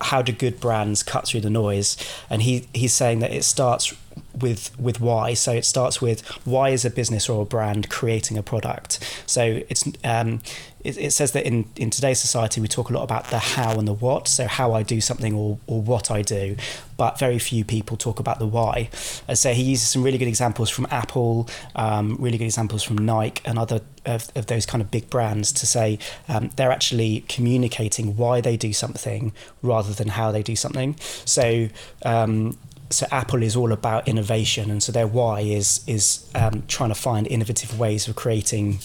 how 0.00 0.22
do 0.22 0.32
good 0.32 0.60
brands 0.60 1.02
cut 1.02 1.26
through 1.26 1.40
the 1.40 1.50
noise? 1.50 1.96
And 2.30 2.42
he 2.42 2.68
he's 2.72 2.92
saying 2.92 3.20
that 3.20 3.32
it 3.32 3.44
starts 3.44 3.94
with 4.38 4.78
with 4.78 5.00
why. 5.00 5.34
So 5.34 5.52
it 5.52 5.64
starts 5.64 6.00
with 6.00 6.26
why 6.44 6.70
is 6.70 6.84
a 6.84 6.90
business 6.90 7.28
or 7.28 7.42
a 7.42 7.44
brand 7.44 7.88
creating 7.90 8.38
a 8.38 8.42
product? 8.42 8.98
So 9.26 9.62
it's 9.68 9.84
um, 10.04 10.40
it, 10.84 10.98
it 10.98 11.12
says 11.12 11.32
that 11.32 11.46
in 11.46 11.68
in 11.76 11.90
today's 11.90 12.20
society 12.20 12.60
we 12.60 12.68
talk 12.68 12.90
a 12.90 12.92
lot 12.92 13.02
about 13.02 13.26
the 13.26 13.38
how 13.38 13.78
and 13.78 13.86
the 13.86 13.92
what. 13.92 14.28
So 14.28 14.46
how 14.46 14.72
I 14.72 14.82
do 14.82 15.00
something 15.00 15.34
or 15.34 15.58
or 15.66 15.80
what 15.80 16.10
I 16.10 16.22
do, 16.22 16.56
but 16.96 17.18
very 17.18 17.38
few 17.38 17.64
people 17.64 17.96
talk 17.96 18.18
about 18.20 18.38
the 18.38 18.46
why. 18.46 18.90
And 19.28 19.38
so 19.38 19.52
he 19.52 19.62
uses 19.62 19.88
some 19.88 20.02
really 20.02 20.18
good 20.18 20.28
examples 20.28 20.70
from 20.70 20.86
Apple, 20.90 21.48
um, 21.76 22.16
really 22.18 22.38
good 22.38 22.44
examples 22.44 22.82
from 22.82 22.98
Nike 22.98 23.42
and 23.44 23.58
other 23.58 23.80
of, 24.04 24.30
of 24.34 24.46
those 24.46 24.66
kind 24.66 24.82
of 24.82 24.90
big 24.90 25.08
brands 25.10 25.52
to 25.52 25.66
say 25.66 25.98
um, 26.28 26.50
they're 26.56 26.72
actually 26.72 27.24
communicating 27.28 28.16
why 28.16 28.40
they 28.40 28.56
do 28.56 28.72
something 28.72 29.32
rather 29.62 29.92
than 29.92 30.08
how 30.08 30.32
they 30.32 30.42
do 30.42 30.56
something. 30.56 30.96
So 31.24 31.68
um, 32.04 32.58
so 32.92 33.06
Apple 33.10 33.42
is 33.42 33.56
all 33.56 33.72
about 33.72 34.06
innovation, 34.08 34.70
and 34.70 34.82
so 34.82 34.92
their 34.92 35.06
why 35.06 35.40
is 35.40 35.80
is 35.86 36.30
um, 36.34 36.64
trying 36.68 36.90
to 36.90 36.94
find 36.94 37.26
innovative 37.26 37.78
ways 37.78 38.08
of 38.08 38.16
creating 38.16 38.78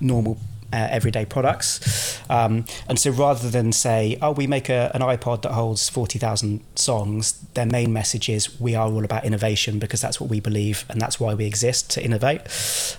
normal 0.00 0.38
uh, 0.72 0.88
everyday 0.90 1.24
products. 1.24 2.18
Um, 2.30 2.64
and 2.88 2.98
so 2.98 3.10
rather 3.10 3.50
than 3.50 3.72
say, 3.72 4.16
oh, 4.22 4.32
we 4.32 4.46
make 4.46 4.68
a, 4.68 4.90
an 4.94 5.02
iPod 5.02 5.42
that 5.42 5.52
holds 5.52 5.88
40,000 5.88 6.62
songs, 6.76 7.32
their 7.54 7.66
main 7.66 7.92
message 7.92 8.28
is 8.28 8.58
we 8.58 8.74
are 8.74 8.88
all 8.88 9.04
about 9.04 9.24
innovation 9.24 9.78
because 9.78 10.00
that's 10.00 10.20
what 10.20 10.30
we 10.30 10.40
believe 10.40 10.84
and 10.88 11.00
that's 11.00 11.20
why 11.20 11.34
we 11.34 11.44
exist 11.44 11.90
to 11.90 12.04
innovate. 12.04 12.40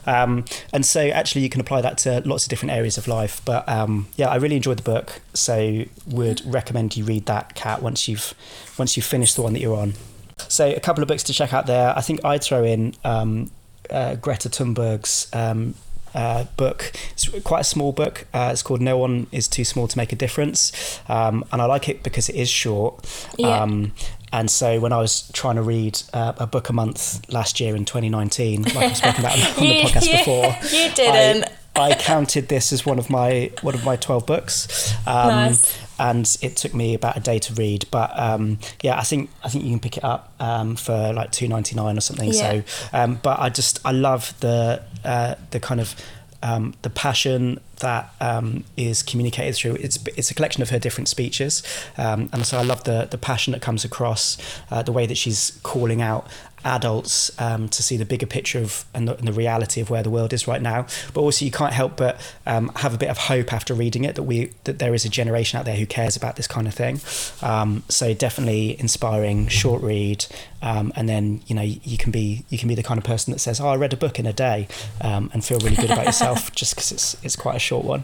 Um, 0.05 0.45
and 0.71 0.85
so 0.85 1.07
actually 1.07 1.41
you 1.41 1.49
can 1.49 1.61
apply 1.61 1.81
that 1.81 1.97
to 1.99 2.21
lots 2.25 2.45
of 2.45 2.49
different 2.49 2.73
areas 2.73 2.97
of 2.97 3.07
life. 3.07 3.41
But 3.43 3.67
um, 3.67 4.07
yeah, 4.15 4.29
I 4.29 4.35
really 4.35 4.55
enjoyed 4.55 4.77
the 4.77 4.83
book. 4.83 5.21
So 5.33 5.85
would 6.05 6.41
recommend 6.45 6.95
you 6.95 7.05
read 7.05 7.25
that, 7.25 7.55
Cat, 7.55 7.81
once 7.81 8.07
you've, 8.07 8.33
once 8.77 8.95
you've 8.95 9.05
finished 9.05 9.35
the 9.35 9.41
one 9.41 9.53
that 9.53 9.59
you're 9.59 9.77
on. 9.77 9.93
So 10.37 10.69
a 10.69 10.79
couple 10.79 11.01
of 11.01 11.07
books 11.07 11.23
to 11.23 11.33
check 11.33 11.53
out 11.53 11.65
there. 11.67 11.93
I 11.97 12.01
think 12.01 12.23
I'd 12.25 12.43
throw 12.43 12.63
in 12.63 12.93
um, 13.03 13.51
uh, 13.89 14.15
Greta 14.15 14.49
Thunberg's 14.49 15.27
um, 15.33 15.75
uh, 16.13 16.45
book. 16.57 16.91
It's 17.13 17.27
quite 17.41 17.61
a 17.61 17.65
small 17.65 17.91
book. 17.91 18.25
Uh, 18.33 18.49
it's 18.51 18.61
called 18.61 18.81
No 18.81 18.97
One 18.97 19.27
Is 19.31 19.47
Too 19.47 19.63
Small 19.63 19.87
to 19.87 19.97
Make 19.97 20.11
a 20.11 20.15
Difference. 20.15 20.99
Um, 21.09 21.43
and 21.51 21.61
I 21.61 21.65
like 21.65 21.89
it 21.89 22.03
because 22.03 22.29
it 22.29 22.35
is 22.35 22.49
short. 22.49 23.05
Yeah. 23.37 23.61
Um, 23.61 23.93
and 24.31 24.49
so 24.49 24.79
when 24.79 24.91
I 24.93 24.97
was 24.97 25.29
trying 25.31 25.55
to 25.55 25.61
read 25.61 26.01
uh, 26.13 26.33
a 26.37 26.47
book 26.47 26.69
a 26.69 26.73
month 26.73 27.27
last 27.31 27.59
year 27.59 27.75
in 27.75 27.85
2019, 27.85 28.63
like 28.63 28.75
I've 28.77 28.97
spoken 28.97 29.19
about 29.25 29.33
on 29.57 29.63
the 29.63 29.65
You- 29.65 29.81
podcast 29.83 30.05
you- 30.11 30.17
before, 30.17 30.55
you 30.79 30.91
didn't. 30.93 31.45
I, 31.75 31.89
I 31.91 31.95
counted 31.95 32.49
this 32.49 32.71
as 32.71 32.85
one 32.85 32.99
of 32.99 33.09
my 33.09 33.51
one 33.61 33.73
of 33.73 33.83
my 33.83 33.95
12 33.95 34.27
books. 34.27 34.93
Um, 35.07 35.27
Nice. 35.29 35.82
And 35.99 36.37
it 36.41 36.55
took 36.55 36.73
me 36.73 36.93
about 36.93 37.17
a 37.17 37.19
day 37.19 37.39
to 37.39 37.53
read, 37.53 37.85
but 37.91 38.17
um, 38.19 38.57
yeah, 38.81 38.97
I 38.97 39.03
think 39.03 39.29
I 39.43 39.49
think 39.49 39.63
you 39.63 39.69
can 39.69 39.79
pick 39.79 39.97
it 39.97 40.03
up 40.03 40.33
um, 40.39 40.75
for 40.75 41.13
like 41.13 41.31
two 41.31 41.47
ninety 41.47 41.75
nine 41.75 41.97
or 41.97 42.01
something. 42.01 42.33
Yeah. 42.33 42.61
So, 42.63 42.63
um, 42.93 43.19
but 43.21 43.39
I 43.39 43.49
just 43.49 43.79
I 43.85 43.91
love 43.91 44.33
the 44.39 44.83
uh, 45.05 45.35
the 45.51 45.59
kind 45.59 45.79
of 45.79 45.95
um, 46.43 46.73
the 46.81 46.89
passion 46.89 47.59
that 47.79 48.13
um, 48.19 48.65
is 48.75 49.01
communicated 49.01 49.55
through. 49.55 49.75
It's 49.75 49.97
it's 50.17 50.29
a 50.29 50.33
collection 50.33 50.61
of 50.61 50.69
her 50.69 50.79
different 50.79 51.07
speeches, 51.07 51.63
um, 51.97 52.29
and 52.33 52.45
so 52.45 52.59
I 52.59 52.63
love 52.63 52.83
the 52.83 53.07
the 53.09 53.17
passion 53.17 53.53
that 53.53 53.61
comes 53.61 53.85
across, 53.85 54.37
uh, 54.69 54.83
the 54.83 54.91
way 54.91 55.05
that 55.05 55.17
she's 55.17 55.59
calling 55.63 56.01
out 56.01 56.27
adults 56.65 57.31
um, 57.39 57.69
to 57.69 57.83
see 57.83 57.97
the 57.97 58.05
bigger 58.05 58.25
picture 58.25 58.59
of 58.59 58.85
and 58.93 59.07
the, 59.07 59.17
and 59.17 59.27
the 59.27 59.33
reality 59.33 59.81
of 59.81 59.89
where 59.89 60.03
the 60.03 60.09
world 60.09 60.33
is 60.33 60.47
right 60.47 60.61
now. 60.61 60.85
But 61.13 61.21
also, 61.21 61.45
you 61.45 61.51
can't 61.51 61.73
help 61.73 61.97
but 61.97 62.19
um, 62.45 62.69
have 62.75 62.93
a 62.93 62.97
bit 62.97 63.09
of 63.09 63.17
hope 63.17 63.53
after 63.53 63.73
reading 63.73 64.03
it 64.03 64.15
that 64.15 64.23
we 64.23 64.51
that 64.63 64.79
there 64.79 64.93
is 64.93 65.05
a 65.05 65.09
generation 65.09 65.59
out 65.59 65.65
there 65.65 65.75
who 65.75 65.85
cares 65.85 66.15
about 66.15 66.35
this 66.35 66.47
kind 66.47 66.67
of 66.67 66.73
thing. 66.73 66.99
Um, 67.41 67.83
so 67.89 68.13
definitely 68.13 68.79
inspiring, 68.79 69.47
short 69.47 69.81
read, 69.81 70.25
um, 70.61 70.93
and 70.95 71.07
then 71.09 71.41
you 71.47 71.55
know 71.55 71.61
you 71.61 71.97
can 71.97 72.11
be 72.11 72.45
you 72.49 72.57
can 72.57 72.67
be 72.67 72.75
the 72.75 72.83
kind 72.83 72.97
of 72.97 73.03
person 73.03 73.33
that 73.33 73.39
says, 73.39 73.59
"Oh, 73.59 73.67
I 73.67 73.75
read 73.75 73.93
a 73.93 73.97
book 73.97 74.19
in 74.19 74.25
a 74.25 74.33
day," 74.33 74.67
um, 75.01 75.29
and 75.33 75.43
feel 75.43 75.59
really 75.59 75.75
good 75.75 75.91
about 75.91 76.05
yourself 76.05 76.51
just 76.55 76.75
because 76.75 76.91
it's 76.91 77.23
it's 77.23 77.35
quite 77.35 77.55
a 77.55 77.59
short 77.59 77.85
one. 77.85 78.03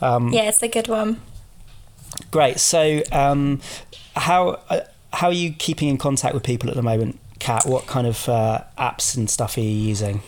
Um, 0.00 0.32
Yeah, 0.32 0.48
it's 0.48 0.62
a 0.62 0.68
good 0.68 0.88
one. 0.88 1.20
Great. 2.30 2.60
So, 2.60 3.02
um, 3.10 3.60
how 4.16 4.60
uh, 4.68 4.80
how 5.12 5.28
are 5.28 5.32
you 5.32 5.52
keeping 5.52 5.88
in 5.88 5.98
contact 5.98 6.34
with 6.34 6.42
people 6.42 6.68
at 6.70 6.76
the 6.76 6.82
moment, 6.82 7.18
Kat? 7.42 7.66
What 7.66 7.86
kind 7.86 8.06
of 8.06 8.28
uh, 8.28 8.62
apps 8.78 9.16
and 9.16 9.28
stuff 9.28 9.56
are 9.56 9.60
you 9.60 9.68
using? 9.68 10.22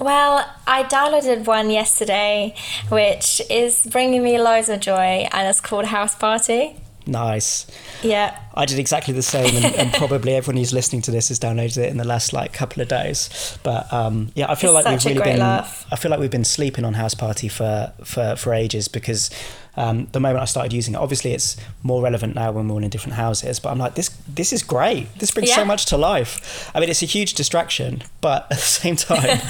Well, 0.00 0.50
I 0.66 0.82
downloaded 0.84 1.44
one 1.46 1.70
yesterday, 1.70 2.54
which 2.88 3.42
is 3.50 3.86
bringing 3.86 4.22
me 4.24 4.40
loads 4.40 4.70
of 4.70 4.80
joy, 4.80 5.28
and 5.30 5.48
it's 5.48 5.60
called 5.60 5.84
House 5.84 6.14
Party. 6.14 6.76
Nice. 7.06 7.66
Yeah. 8.02 8.38
I 8.54 8.64
did 8.66 8.78
exactly 8.78 9.12
the 9.14 9.22
same, 9.22 9.54
and, 9.56 9.74
and 9.74 9.92
probably 9.94 10.34
everyone 10.34 10.56
who's 10.58 10.72
listening 10.72 11.02
to 11.02 11.10
this 11.10 11.28
has 11.28 11.38
downloaded 11.38 11.78
it 11.78 11.90
in 11.90 11.96
the 11.96 12.04
last 12.04 12.32
like 12.32 12.52
couple 12.52 12.82
of 12.82 12.88
days. 12.88 13.58
But 13.62 13.92
um, 13.92 14.30
yeah, 14.34 14.50
I 14.50 14.54
feel 14.54 14.76
It's 14.76 14.86
like 14.86 15.04
we've 15.04 15.16
really 15.16 15.32
been. 15.32 15.40
laugh. 15.40 15.86
I 15.90 15.96
feel 15.96 16.10
like 16.10 16.20
we've 16.20 16.30
been 16.30 16.44
sleeping 16.44 16.84
on 16.84 16.94
House 16.94 17.14
Party 17.14 17.48
for 17.48 17.92
for 18.04 18.36
for 18.36 18.54
ages 18.54 18.88
because. 18.88 19.30
Um, 19.76 20.06
the 20.12 20.20
moment 20.20 20.40
I 20.40 20.44
started 20.44 20.72
using 20.72 20.94
it, 20.94 20.98
obviously 20.98 21.32
it's 21.32 21.56
more 21.82 22.00
relevant 22.00 22.36
now 22.36 22.52
when 22.52 22.68
we're 22.68 22.74
all 22.76 22.84
in 22.84 22.90
different 22.90 23.14
houses. 23.16 23.58
But 23.58 23.70
I'm 23.70 23.78
like, 23.80 23.96
this 23.96 24.08
this 24.28 24.52
is 24.52 24.62
great. 24.62 25.12
This 25.18 25.32
brings 25.32 25.52
so 25.52 25.64
much 25.64 25.86
to 25.86 25.96
life. 25.96 26.70
I 26.76 26.78
mean, 26.78 26.88
it's 26.90 27.02
a 27.02 27.06
huge 27.06 27.34
distraction, 27.34 28.04
but 28.20 28.44
at 28.44 28.50
the 28.50 28.54
same 28.56 28.94
time, 29.10 29.40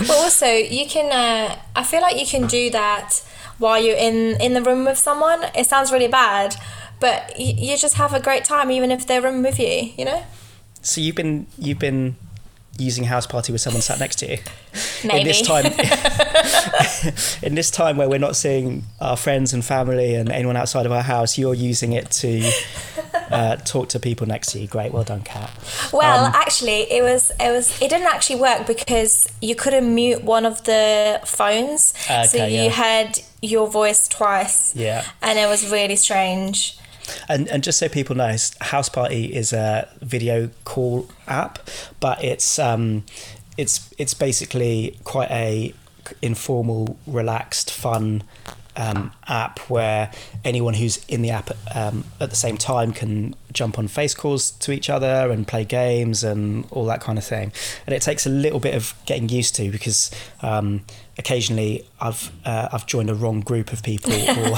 But 0.00 0.10
also, 0.10 0.46
you 0.48 0.88
can. 0.88 1.12
Uh, 1.12 1.56
I 1.76 1.84
feel 1.84 2.00
like 2.00 2.18
you 2.18 2.26
can 2.26 2.48
do 2.48 2.68
that 2.70 3.22
while 3.58 3.82
you're 3.82 3.96
in 3.96 4.40
in 4.40 4.54
the 4.54 4.62
room 4.62 4.84
with 4.84 4.98
someone. 4.98 5.44
It 5.54 5.66
sounds 5.66 5.92
really 5.92 6.08
bad, 6.08 6.56
but 7.00 7.38
you, 7.38 7.54
you 7.56 7.76
just 7.76 7.96
have 7.96 8.14
a 8.14 8.20
great 8.20 8.44
time, 8.44 8.70
even 8.70 8.90
if 8.90 9.06
they're 9.06 9.26
in 9.26 9.42
with 9.42 9.58
you. 9.58 9.92
You 9.96 10.04
know. 10.04 10.22
So 10.82 11.00
you've 11.00 11.16
been 11.16 11.46
you've 11.58 11.78
been 11.78 12.16
using 12.78 13.04
house 13.04 13.26
party 13.26 13.50
with 13.52 13.60
someone 13.60 13.82
sat 13.82 13.98
next 13.98 14.16
to 14.16 14.30
you. 14.30 14.38
Maybe. 15.04 15.20
In 15.20 15.26
this 15.26 15.42
time 15.42 15.66
in 17.42 17.54
this 17.54 17.70
time 17.70 17.96
where 17.96 18.08
we're 18.08 18.18
not 18.18 18.36
seeing 18.36 18.84
our 19.00 19.16
friends 19.16 19.52
and 19.52 19.64
family 19.64 20.14
and 20.14 20.30
anyone 20.30 20.56
outside 20.56 20.86
of 20.86 20.92
our 20.92 21.02
house, 21.02 21.36
you're 21.36 21.54
using 21.54 21.92
it 21.92 22.10
to 22.12 22.50
uh, 23.30 23.56
talk 23.56 23.88
to 23.90 24.00
people 24.00 24.26
next 24.26 24.52
to 24.52 24.60
you. 24.60 24.66
Great, 24.66 24.92
well 24.92 25.04
done, 25.04 25.22
Kat. 25.22 25.50
Well, 25.92 26.26
Um, 26.26 26.32
actually, 26.34 26.82
it 26.90 27.02
was 27.02 27.30
it 27.40 27.50
was 27.50 27.80
it 27.80 27.88
didn't 27.90 28.06
actually 28.06 28.40
work 28.40 28.66
because 28.66 29.28
you 29.40 29.54
couldn't 29.54 29.94
mute 29.94 30.22
one 30.24 30.46
of 30.46 30.64
the 30.64 31.20
phones, 31.24 31.94
so 32.28 32.44
you 32.44 32.62
yeah. 32.64 32.68
heard 32.70 33.18
your 33.42 33.68
voice 33.68 34.08
twice. 34.08 34.74
Yeah. 34.74 35.04
and 35.22 35.38
it 35.38 35.48
was 35.48 35.70
really 35.70 35.96
strange. 35.96 36.78
And 37.28 37.48
and 37.48 37.64
just 37.64 37.78
so 37.78 37.88
people 37.88 38.14
know, 38.16 38.36
House 38.60 38.88
Party 38.88 39.34
is 39.34 39.52
a 39.52 39.88
video 40.02 40.50
call 40.64 41.08
app, 41.26 41.58
but 42.00 42.22
it's 42.22 42.58
um, 42.58 43.04
it's 43.56 43.88
it's 43.98 44.14
basically 44.14 44.98
quite 45.04 45.30
a 45.30 45.72
informal, 46.22 46.98
relaxed, 47.06 47.70
fun 47.70 48.22
um, 48.78 49.12
app 49.26 49.58
where 49.68 50.10
anyone 50.44 50.72
who's 50.74 51.04
in 51.06 51.20
the 51.20 51.30
app 51.30 51.50
um, 51.74 52.04
at 52.20 52.30
the 52.30 52.36
same 52.36 52.56
time 52.56 52.92
can 52.92 53.34
jump 53.52 53.78
on 53.78 53.88
face 53.88 54.14
calls 54.14 54.52
to 54.52 54.72
each 54.72 54.88
other 54.88 55.30
and 55.30 55.46
play 55.46 55.64
games 55.64 56.24
and 56.24 56.66
all 56.70 56.86
that 56.86 57.00
kind 57.00 57.18
of 57.18 57.24
thing. 57.24 57.52
And 57.86 57.94
it 57.94 58.00
takes 58.00 58.24
a 58.24 58.30
little 58.30 58.60
bit 58.60 58.74
of 58.74 58.94
getting 59.04 59.28
used 59.28 59.54
to 59.56 59.70
because 59.70 60.10
um, 60.40 60.84
occasionally 61.18 61.86
I've 62.00 62.30
uh, 62.44 62.68
I've 62.72 62.86
joined 62.86 63.10
a 63.10 63.14
wrong 63.14 63.40
group 63.40 63.72
of 63.72 63.82
people 63.82 64.12
or. 64.38 64.56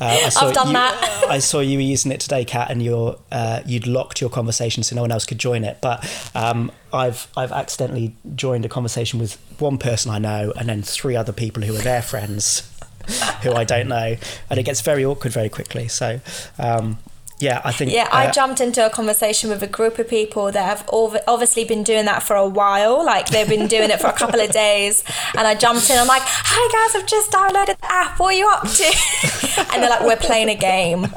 Uh, 0.00 0.18
I 0.24 0.28
saw 0.28 0.48
I've 0.48 0.54
done 0.54 0.66
you, 0.66 0.72
that. 0.72 1.26
I 1.30 1.38
saw 1.38 1.60
you 1.60 1.78
were 1.78 1.82
using 1.82 2.10
it 2.10 2.18
today, 2.18 2.44
Kat, 2.44 2.70
and 2.70 2.82
you're 2.82 3.16
uh, 3.30 3.60
you'd 3.64 3.86
locked 3.86 4.20
your 4.20 4.28
conversation 4.28 4.82
so 4.82 4.96
no 4.96 5.02
one 5.02 5.12
else 5.12 5.24
could 5.24 5.38
join 5.38 5.62
it. 5.62 5.78
But 5.80 6.04
um, 6.34 6.72
I've 6.92 7.28
I've 7.36 7.52
accidentally 7.52 8.16
joined 8.34 8.64
a 8.64 8.68
conversation 8.68 9.20
with 9.20 9.38
one 9.60 9.78
person 9.78 10.10
I 10.10 10.18
know, 10.18 10.52
and 10.56 10.68
then 10.68 10.82
three 10.82 11.14
other 11.14 11.32
people 11.32 11.62
who 11.62 11.74
are 11.76 11.82
their 11.82 12.02
friends, 12.02 12.68
who 13.42 13.52
I 13.52 13.64
don't 13.64 13.88
know, 13.88 14.16
and 14.50 14.60
it 14.60 14.64
gets 14.64 14.80
very 14.80 15.04
awkward 15.04 15.32
very 15.32 15.48
quickly. 15.48 15.88
So. 15.88 16.20
Um, 16.58 16.98
yeah, 17.40 17.60
I 17.64 17.72
think. 17.72 17.90
Yeah, 17.92 18.08
I 18.12 18.28
uh, 18.28 18.32
jumped 18.32 18.60
into 18.60 18.86
a 18.86 18.90
conversation 18.90 19.50
with 19.50 19.60
a 19.62 19.66
group 19.66 19.98
of 19.98 20.08
people 20.08 20.52
that 20.52 20.64
have 20.64 20.88
ov- 20.92 21.18
obviously 21.26 21.64
been 21.64 21.82
doing 21.82 22.04
that 22.04 22.22
for 22.22 22.36
a 22.36 22.46
while. 22.46 23.04
Like 23.04 23.28
they've 23.28 23.48
been 23.48 23.66
doing 23.66 23.90
it 23.90 24.00
for 24.00 24.06
a 24.06 24.12
couple 24.12 24.38
of 24.40 24.52
days, 24.52 25.02
and 25.36 25.44
I 25.46 25.56
jumped 25.56 25.90
in. 25.90 25.98
I'm 25.98 26.06
like, 26.06 26.22
"Hi 26.24 26.68
guys, 26.72 26.94
I've 26.94 27.08
just 27.08 27.32
downloaded 27.32 27.76
the 27.80 27.92
app. 27.92 28.20
What 28.20 28.34
are 28.34 28.38
you 28.38 28.48
up 28.48 28.62
to?" 28.62 29.64
and 29.72 29.82
they're 29.82 29.90
like, 29.90 30.02
"We're 30.02 30.16
playing 30.16 30.48
a 30.48 30.54
game." 30.54 31.08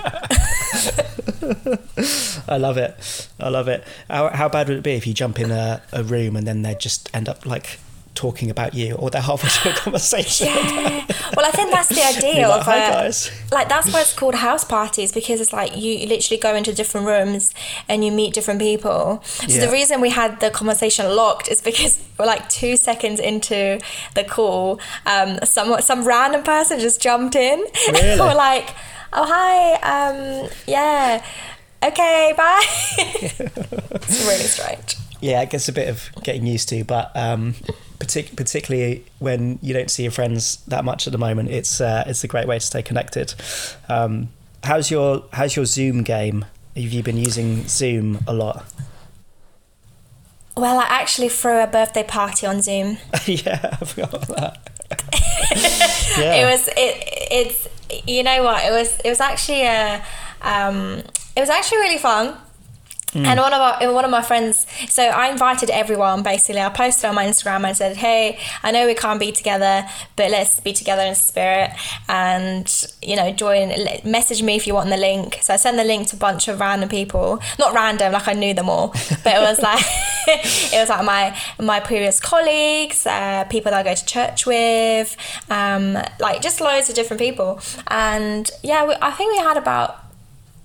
I 2.48 2.58
love 2.58 2.78
it. 2.78 3.28
I 3.40 3.50
love 3.50 3.68
it. 3.68 3.84
How, 4.10 4.30
how 4.30 4.50
bad 4.50 4.70
would 4.70 4.78
it 4.78 4.84
be 4.84 4.94
if 4.94 5.06
you 5.06 5.14
jump 5.14 5.40
in 5.40 5.52
a, 5.52 5.82
a 5.92 6.04
room 6.04 6.36
and 6.36 6.48
then 6.48 6.62
they 6.62 6.76
just 6.76 7.14
end 7.16 7.30
up 7.30 7.46
like 7.46 7.80
talking 8.18 8.50
about 8.50 8.74
you, 8.74 8.96
or 8.96 9.10
they're 9.10 9.22
halfway 9.22 9.50
through 9.50 9.72
a 9.72 9.76
conversation? 9.86 10.48
Yeah. 10.48 11.06
Well, 11.36 11.46
I 11.46 11.52
think 11.52 11.72
that's 11.72 11.90
the 11.90 12.04
idea 12.18 12.48
like, 12.50 12.60
of 12.62 12.66
"Hi, 12.66 12.80
uh, 12.88 12.92
guys." 12.92 13.32
like 13.52 13.70
that's 13.70 13.92
why 13.94 14.02
it's 14.02 14.14
called 14.14 14.36
house 14.36 14.64
parties 14.66 15.12
because 15.14 15.40
it's 15.40 15.54
like 15.54 15.78
you 15.78 16.06
literally 16.08 16.40
go 16.40 16.56
into 16.56 16.74
different 16.74 17.06
rooms 17.08 17.54
and 17.88 18.04
you 18.04 18.12
meet 18.12 18.34
different 18.34 18.60
people. 18.60 19.22
So 19.24 19.46
Yeah. 19.48 19.66
the 19.66 19.72
reason 19.72 20.02
we 20.02 20.10
had 20.10 20.40
the 20.40 20.50
conversation 20.50 21.06
locked 21.16 21.48
is 21.50 21.62
because 21.62 22.00
we're 22.18 22.26
like 22.26 22.50
two 22.50 22.76
seconds 22.76 23.20
into 23.20 23.80
the 24.16 24.24
call, 24.24 24.80
um, 25.06 25.38
some 25.44 25.80
some 25.82 26.06
random 26.08 26.44
person 26.44 26.80
just 26.80 27.00
jumped 27.02 27.36
in. 27.36 27.64
Really? 27.94 28.20
we're 28.20 28.36
like, 28.36 28.70
oh 29.14 29.26
hi, 29.26 29.74
um, 29.96 30.50
yeah, 30.68 31.24
okay, 31.84 32.34
bye. 32.36 32.64
it's 33.28 34.26
really 34.26 34.44
strange. 34.44 34.96
yeah, 35.22 35.42
it 35.42 35.50
gets 35.50 35.70
a 35.70 35.74
bit 35.74 35.88
of 35.90 36.10
getting 36.24 36.46
used 36.46 36.70
to, 36.70 36.84
but 36.84 37.12
um, 37.16 37.56
partic- 38.00 38.36
particularly 38.36 39.06
when 39.20 39.60
you 39.62 39.74
don't 39.74 39.90
see 39.90 40.04
your 40.04 40.12
friends 40.12 40.58
that 40.68 40.86
much 40.86 41.08
at 41.08 41.12
the 41.12 41.20
moment, 41.20 41.50
it's 41.50 41.82
uh, 41.82 42.04
it's 42.08 42.24
a 42.24 42.28
great 42.28 42.48
way 42.48 42.60
to 42.60 42.66
stay 42.66 42.82
connected. 42.82 43.34
Um, 43.90 44.30
how's 44.64 44.92
your 44.92 45.26
how's 45.34 45.56
your 45.56 45.66
Zoom 45.66 46.04
game? 46.04 46.46
Have 46.76 46.94
you 46.94 47.04
been 47.04 47.18
using 47.18 47.68
Zoom 47.68 48.24
a 48.28 48.34
lot? 48.34 48.66
Well, 50.56 50.80
I 50.80 50.86
actually 50.86 51.30
threw 51.30 51.62
a 51.62 51.68
birthday 51.68 52.04
party 52.04 52.48
on 52.48 52.62
Zoom. 52.62 52.98
yeah, 53.26 53.78
I 53.80 53.86
forgot 53.86 54.14
about 54.14 54.28
that. 54.28 54.72
yeah, 56.18 56.36
it 56.36 56.52
was 56.52 56.68
it 56.70 57.04
it's 57.32 57.68
you 58.08 58.24
know 58.24 58.44
what 58.44 58.64
it 58.64 58.72
was 58.72 59.00
it 59.04 59.10
was 59.10 59.20
actually 59.20 59.64
a 59.64 60.04
um 60.42 61.04
it 61.36 61.40
was 61.40 61.50
actually 61.50 61.80
really 61.80 61.98
fun 61.98 62.38
And 63.16 63.40
one 63.40 63.54
of 63.54 63.62
our, 63.62 63.94
one 63.94 64.06
of 64.06 64.12
my 64.12 64.22
friends, 64.22 64.68
so 64.90 65.04
I 65.04 65.30
invited 65.30 65.70
everyone 65.70 66.24
basically. 66.24 66.62
I 66.62 66.70
posted 66.70 67.06
on 67.06 67.16
my 67.16 67.26
Instagram 67.26 67.66
and 67.66 67.76
said, 67.76 67.98
"Hey, 67.98 68.38
I 68.64 68.72
know 68.72 68.86
we 68.86 68.96
can't 68.96 69.20
be 69.20 69.32
together, 69.32 69.88
but 70.16 70.30
let's 70.30 70.60
be 70.60 70.74
together 70.74 71.04
in 71.04 71.16
spirit." 71.16 71.72
And 72.10 72.70
you 73.02 73.16
know, 73.16 73.32
join. 73.32 73.72
Message 74.04 74.44
me 74.44 74.56
if 74.56 74.68
you 74.68 74.74
want 74.74 74.90
the 74.90 74.98
link. 74.98 75.40
So 75.42 75.54
I 75.54 75.58
sent 75.58 75.78
the 75.78 75.84
link 75.86 76.10
to 76.10 76.16
a 76.18 76.20
bunch 76.20 76.48
of 76.48 76.60
random 76.60 76.90
people, 76.90 77.42
not 77.58 77.74
random, 77.74 78.12
like 78.12 78.28
I 78.28 78.34
knew 78.34 78.54
them 78.54 78.70
all, 78.70 78.88
but 79.24 79.36
it 79.36 79.42
was 79.42 79.62
like 79.62 79.84
it 80.28 80.80
was 80.80 80.90
like 80.90 81.06
my 81.06 81.38
my 81.60 81.80
previous 81.80 82.20
colleagues, 82.20 83.08
uh, 83.08 83.46
people 83.46 83.72
that 83.72 83.80
I 83.80 83.90
go 83.90 83.96
to 83.96 84.06
church 84.06 84.46
with, 84.46 85.16
um, 85.50 85.98
like 86.20 86.42
just 86.42 86.60
loads 86.60 86.90
of 86.90 86.96
different 86.96 87.22
people. 87.22 87.62
And 87.88 88.50
yeah, 88.64 88.86
we, 88.86 88.96
I 89.02 89.12
think 89.12 89.32
we 89.32 89.38
had 89.38 89.56
about 89.56 90.07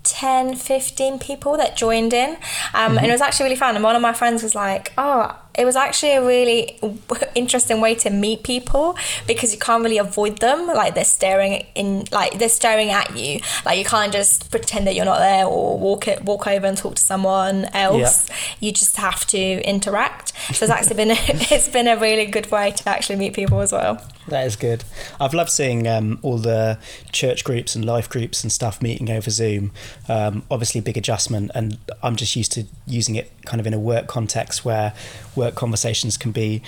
10 0.05 0.57
15 0.57 1.19
people 1.19 1.57
that 1.57 1.77
joined 1.77 2.13
in 2.13 2.31
um, 2.31 2.37
mm-hmm. 2.37 2.99
and 2.99 3.07
it 3.07 3.13
was 3.13 3.21
actually 3.21 3.45
really 3.45 3.57
fun 3.57 3.75
and 3.75 3.85
one 3.85 3.97
of 3.97 4.03
my 4.03 4.13
friends 4.13 4.43
was 4.43 4.55
like 4.55 4.93
oh 4.99 5.39
it 5.55 5.65
was 5.65 5.77
actually 5.77 6.13
a 6.13 6.25
really 6.25 6.79
interesting 7.35 7.81
way 7.81 7.95
to 7.97 8.11
meet 8.11 8.43
people 8.43 8.97
because 9.27 9.53
you 9.53 9.59
can't 9.59 9.83
really 9.83 9.99
avoid 9.99 10.39
them. 10.39 10.67
Like 10.67 10.95
they're 10.95 11.05
staring 11.05 11.67
in 11.75 12.05
like 12.13 12.39
they're 12.39 12.49
staring 12.49 12.91
at 12.91 13.17
you. 13.17 13.41
Like 13.65 13.79
you 13.79 13.85
can't 13.85 14.13
just 14.13 14.51
pretend 14.51 14.87
that 14.87 14.95
you're 14.95 15.05
not 15.05 15.19
there 15.19 15.47
or 15.47 15.79
walk 15.79 16.09
it 16.09 16.25
walk 16.25 16.47
over 16.47 16.67
and 16.67 16.77
talk 16.77 16.97
to 16.97 17.03
someone 17.03 17.67
else. 17.75 18.29
Yeah. 18.29 18.35
you 18.61 18.73
just 18.73 18.97
have 18.97 19.27
to 19.29 19.39
interact. 19.39 20.33
So 20.55 20.65
it's 20.65 20.73
actually 20.73 20.97
been 20.97 21.11
a, 21.11 21.17
it's 21.29 21.69
been 21.69 21.89
a 21.89 21.97
really 21.97 22.27
good 22.27 22.51
way 22.51 22.71
to 22.73 22.89
actually 22.89 23.17
meet 23.17 23.35
people 23.35 23.61
as 23.61 23.73
well. 23.73 24.03
That 24.29 24.47
is 24.47 24.55
good. 24.55 24.85
I've 25.19 25.35
loved 25.35 25.51
seeing 25.51 25.89
um, 25.89 26.21
all 26.23 26.39
the 26.39 26.79
church 27.11 27.43
groups 27.43 27.75
and 27.75 27.85
life 27.85 28.09
groups 28.09 28.45
and 28.45 28.53
stuff 28.53 28.81
meeting 28.81 29.11
over 29.11 29.31
zoom. 29.31 29.73
Um, 30.09 30.45
obviously 30.51 30.81
big 30.81 30.97
adjustment 30.97 31.51
and 31.55 31.79
i'm 32.03 32.17
just 32.17 32.37
used 32.37 32.53
to 32.53 32.65
using 32.87 33.15
it 33.15 33.31
kind 33.45 33.61
of 33.61 33.67
in 33.67 33.75
a 33.75 33.79
work 33.79 34.07
context 34.07 34.65
where 34.65 34.93
work 35.37 35.55
conversations 35.55 36.17
can 36.17 36.33
be 36.33 36.63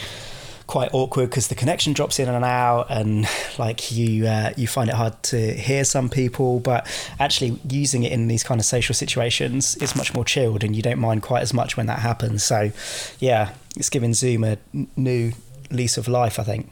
quite 0.66 0.92
awkward 0.94 1.28
because 1.28 1.48
the 1.48 1.54
connection 1.54 1.92
drops 1.92 2.18
in 2.18 2.28
and 2.28 2.44
out 2.44 2.86
and 2.88 3.26
like 3.58 3.92
you 3.92 4.26
uh, 4.26 4.52
you 4.56 4.66
find 4.66 4.88
it 4.88 4.94
hard 4.94 5.20
to 5.22 5.52
hear 5.54 5.84
some 5.84 6.08
people 6.08 6.60
but 6.60 6.86
actually 7.18 7.58
using 7.68 8.02
it 8.02 8.12
in 8.12 8.28
these 8.28 8.42
kind 8.42 8.60
of 8.60 8.64
social 8.64 8.94
situations 8.94 9.76
is 9.76 9.94
much 9.94 10.14
more 10.14 10.24
chilled 10.24 10.64
and 10.64 10.74
you 10.74 10.82
don't 10.82 10.98
mind 10.98 11.22
quite 11.22 11.42
as 11.42 11.52
much 11.52 11.76
when 11.76 11.86
that 11.86 11.98
happens. 11.98 12.42
So 12.42 12.70
yeah 13.18 13.54
it's 13.76 13.90
giving 13.90 14.14
zoom 14.14 14.44
a 14.44 14.56
new 14.96 15.32
lease 15.70 15.96
of 15.96 16.08
life 16.08 16.38
i 16.38 16.44
think. 16.44 16.70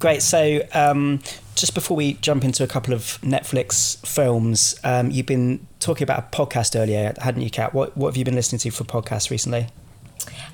Great. 0.00 0.22
So 0.22 0.62
um, 0.72 1.20
just 1.54 1.74
before 1.74 1.94
we 1.94 2.14
jump 2.14 2.42
into 2.42 2.64
a 2.64 2.66
couple 2.66 2.94
of 2.94 3.18
netflix 3.20 4.04
films 4.06 4.74
um, 4.82 5.10
you've 5.10 5.26
been 5.26 5.66
talking 5.78 6.04
about 6.04 6.18
a 6.18 6.36
podcast 6.36 6.78
earlier 6.78 7.14
hadn't 7.20 7.42
you 7.42 7.50
kat? 7.50 7.74
What, 7.74 7.96
what 7.96 8.08
have 8.08 8.16
you 8.16 8.24
been 8.24 8.34
listening 8.34 8.60
to 8.60 8.70
for 8.70 8.84
podcasts 8.84 9.30
recently 9.30 9.68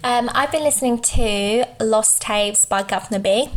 um, 0.05 0.31
I've 0.33 0.53
been 0.53 0.63
listening 0.63 1.01
to 1.01 1.67
Lost 1.81 2.23
Tapes 2.23 2.65
by 2.65 2.83
Guvna 2.83 3.23
B. 3.23 3.49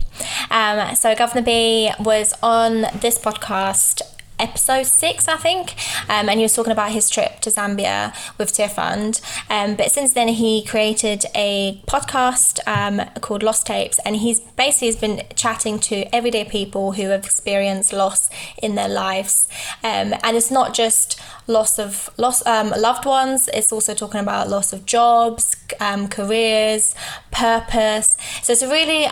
Um, 0.52 0.96
so 0.96 1.14
Guvna 1.16 1.44
B 1.44 1.92
was 2.00 2.34
on 2.42 2.82
this 3.00 3.18
podcast 3.18 4.02
episode 4.40 4.86
six, 4.86 5.28
I 5.28 5.38
think, 5.38 5.76
um, 6.10 6.30
and 6.30 6.40
he 6.40 6.44
was 6.44 6.54
talking 6.54 6.72
about 6.72 6.92
his 6.92 7.10
trip 7.10 7.40
to 7.42 7.50
Zambia 7.50 8.14
with 8.38 8.52
Tearfund. 8.54 9.22
Um, 9.50 9.76
but 9.76 9.92
since 9.92 10.14
then, 10.14 10.30
he 10.30 10.64
created 10.64 11.26
a 11.36 11.82
podcast 11.88 12.60
um, 12.68 13.08
called 13.22 13.44
Lost 13.44 13.66
Tapes, 13.68 14.00
and 14.06 14.16
he's 14.16 14.40
basically 14.40 14.88
has 14.88 14.96
been 14.96 15.24
chatting 15.36 15.80
to 15.80 16.04
everyday 16.16 16.46
people 16.46 16.94
who 16.94 17.10
have 17.10 17.26
experienced 17.26 17.94
loss 17.94 18.30
in 18.62 18.76
their 18.76 18.90
lives, 18.90 19.48
um, 19.84 20.14
and 20.24 20.38
it's 20.38 20.52
not 20.52 20.74
just 20.74 21.20
loss 21.48 21.80
of 21.80 22.10
loss 22.18 22.46
um, 22.46 22.70
loved 22.78 23.06
ones. 23.06 23.50
It's 23.54 23.72
also 23.72 23.94
talking 23.94 24.20
about 24.20 24.50
loss 24.50 24.74
of 24.74 24.86
jobs, 24.86 25.56
um, 25.80 26.08
careers, 26.08 26.96
purpose. 27.32 28.18
So 28.42 28.54
it's 28.54 28.62
a 28.62 28.70
really 28.70 29.08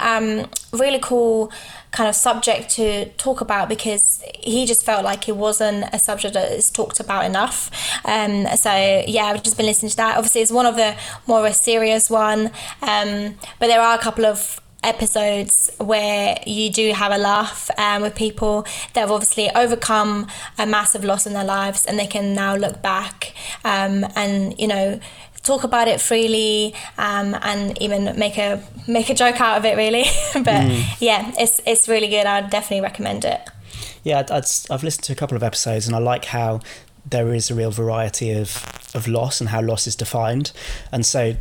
really 0.73 0.99
cool 1.01 1.51
kind 1.91 2.09
of 2.09 2.15
subject 2.15 2.69
to 2.69 3.05
talk 3.11 3.41
about 3.41 3.69
because 3.69 4.23
he 4.39 4.65
just 4.65 4.85
felt 4.85 5.03
like 5.03 5.27
it 5.27 5.35
wasn't 5.35 5.85
a 5.93 5.99
subject 5.99 6.33
that 6.33 6.51
is 6.51 6.69
talked 6.69 6.99
about 6.99 7.25
enough. 7.25 7.71
Um, 8.05 8.45
so 8.55 9.03
yeah, 9.07 9.25
I've 9.25 9.43
just 9.43 9.57
been 9.57 9.65
listening 9.65 9.89
to 9.91 9.97
that. 9.97 10.17
Obviously, 10.17 10.41
it's 10.41 10.51
one 10.51 10.65
of 10.65 10.75
the 10.75 10.95
more 11.25 11.51
serious 11.53 12.09
one, 12.09 12.51
um, 12.81 13.35
but 13.59 13.67
there 13.67 13.81
are 13.81 13.95
a 13.95 14.01
couple 14.01 14.25
of 14.25 14.61
episodes 14.83 15.71
where 15.79 16.37
you 16.45 16.69
do 16.69 16.93
have 16.93 17.11
a 17.11 17.17
laugh 17.17 17.69
um, 17.77 18.01
with 18.01 18.15
people 18.15 18.61
that 18.93 19.01
have 19.01 19.11
obviously 19.11 19.49
overcome 19.55 20.27
a 20.57 20.65
massive 20.65 21.03
loss 21.03 21.25
in 21.25 21.33
their 21.33 21.43
lives 21.43 21.85
and 21.85 21.97
they 21.97 22.05
can 22.05 22.33
now 22.33 22.55
look 22.55 22.81
back 22.81 23.33
um, 23.65 24.05
and 24.15 24.57
you 24.59 24.67
know 24.67 24.99
talk 25.47 25.63
about 25.63 25.87
it 25.87 25.99
freely 26.01 26.75
um, 26.97 27.35
and 27.41 27.81
even 27.81 28.17
make 28.17 28.37
a 28.37 28.61
make 28.87 29.09
a 29.09 29.13
joke 29.13 29.41
out 29.41 29.57
of 29.57 29.65
it 29.65 29.77
really. 29.77 30.05
But 30.33 30.61
mm. 30.67 30.83
yeah 30.99 31.31
it's 31.37 31.61
it's 31.65 31.87
really 31.87 32.09
good. 32.09 32.25
I'd 32.25 32.49
definitely 32.49 32.81
recommend 32.81 33.25
it. 33.25 33.41
Yeah 34.03 34.23
i 34.29 34.35
have 34.71 34.83
listened 34.83 35.03
to 35.03 35.13
a 35.13 35.15
couple 35.15 35.35
of 35.35 35.43
episodes 35.43 35.85
and 35.85 35.93
i 35.95 35.99
like 35.99 36.25
how 36.25 36.61
there 37.09 37.33
is 37.33 37.49
a 37.49 37.55
real 37.55 37.71
variety 37.71 38.31
of 38.31 38.63
of 38.95 39.07
loss 39.07 39.39
and 39.39 39.49
how 39.49 39.61
loss 39.61 39.87
is 39.87 39.95
defined. 39.95 40.51
And 40.91 41.05
so 41.05 41.35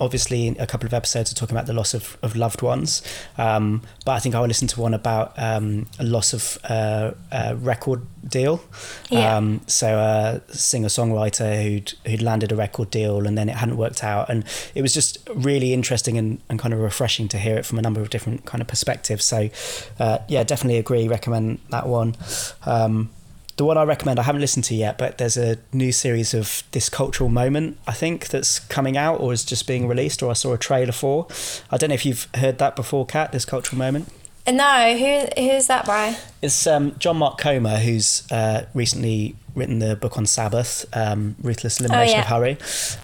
obviously 0.00 0.48
a 0.58 0.66
couple 0.66 0.86
of 0.86 0.94
episodes 0.94 1.30
are 1.30 1.34
talking 1.34 1.54
about 1.56 1.66
the 1.66 1.72
loss 1.72 1.94
of, 1.94 2.16
of 2.22 2.34
loved 2.36 2.62
ones. 2.62 3.02
Um, 3.38 3.82
but 4.04 4.12
I 4.12 4.18
think 4.18 4.34
I 4.34 4.40
listened 4.40 4.70
to 4.70 4.80
one 4.80 4.94
about 4.94 5.34
um, 5.36 5.86
a 5.98 6.04
loss 6.04 6.32
of 6.32 6.58
uh, 6.64 7.12
a 7.30 7.56
record 7.56 8.02
deal. 8.26 8.62
Yeah. 9.10 9.36
um, 9.36 9.60
so 9.66 9.98
a 9.98 10.40
singer-songwriter 10.52 11.62
who'd, 11.62 11.92
who'd 12.06 12.22
landed 12.22 12.52
a 12.52 12.56
record 12.56 12.90
deal 12.90 13.26
and 13.26 13.36
then 13.36 13.48
it 13.48 13.56
hadn't 13.56 13.76
worked 13.76 14.02
out. 14.02 14.28
And 14.28 14.44
it 14.74 14.82
was 14.82 14.92
just 14.92 15.28
really 15.34 15.72
interesting 15.72 16.18
and, 16.18 16.40
and 16.48 16.58
kind 16.58 16.74
of 16.74 16.80
refreshing 16.80 17.28
to 17.28 17.38
hear 17.38 17.56
it 17.56 17.64
from 17.64 17.78
a 17.78 17.82
number 17.82 18.00
of 18.00 18.10
different 18.10 18.44
kind 18.44 18.60
of 18.60 18.68
perspectives. 18.68 19.24
So 19.24 19.50
uh, 19.98 20.18
yeah 20.28 20.42
definitely 20.42 20.78
agree 20.78 21.08
recommend 21.08 21.58
that 21.70 21.86
one. 21.86 22.16
Um, 22.64 23.10
the 23.56 23.64
one 23.64 23.78
I 23.78 23.84
recommend 23.84 24.18
I 24.18 24.22
haven't 24.22 24.42
listened 24.42 24.64
to 24.64 24.74
yet, 24.74 24.98
but 24.98 25.18
there's 25.18 25.36
a 25.36 25.58
new 25.72 25.90
series 25.90 26.34
of 26.34 26.62
this 26.72 26.88
cultural 26.88 27.30
moment 27.30 27.78
I 27.86 27.92
think 27.92 28.28
that's 28.28 28.58
coming 28.58 28.96
out 28.96 29.20
or 29.20 29.32
is 29.32 29.44
just 29.44 29.66
being 29.66 29.88
released, 29.88 30.22
or 30.22 30.30
I 30.30 30.34
saw 30.34 30.52
a 30.52 30.58
trailer 30.58 30.92
for. 30.92 31.26
I 31.70 31.78
don't 31.78 31.88
know 31.88 31.94
if 31.94 32.04
you've 32.04 32.28
heard 32.34 32.58
that 32.58 32.76
before, 32.76 33.06
Kat. 33.06 33.32
This 33.32 33.44
cultural 33.44 33.78
moment. 33.78 34.12
No, 34.48 34.96
who 34.96 35.42
who's 35.42 35.66
that 35.66 35.86
by? 35.86 36.16
It's 36.40 36.66
um, 36.66 36.94
John 36.98 37.16
Mark 37.16 37.38
Comer, 37.38 37.78
who's 37.78 38.30
uh, 38.30 38.66
recently 38.74 39.34
written 39.54 39.78
the 39.78 39.96
book 39.96 40.18
on 40.18 40.26
Sabbath, 40.26 40.84
um, 40.92 41.34
Ruthless 41.42 41.80
Elimination 41.80 42.14
oh, 42.14 42.18
yeah. 42.18 42.20
of 42.20 42.26
Hurry, 42.26 42.58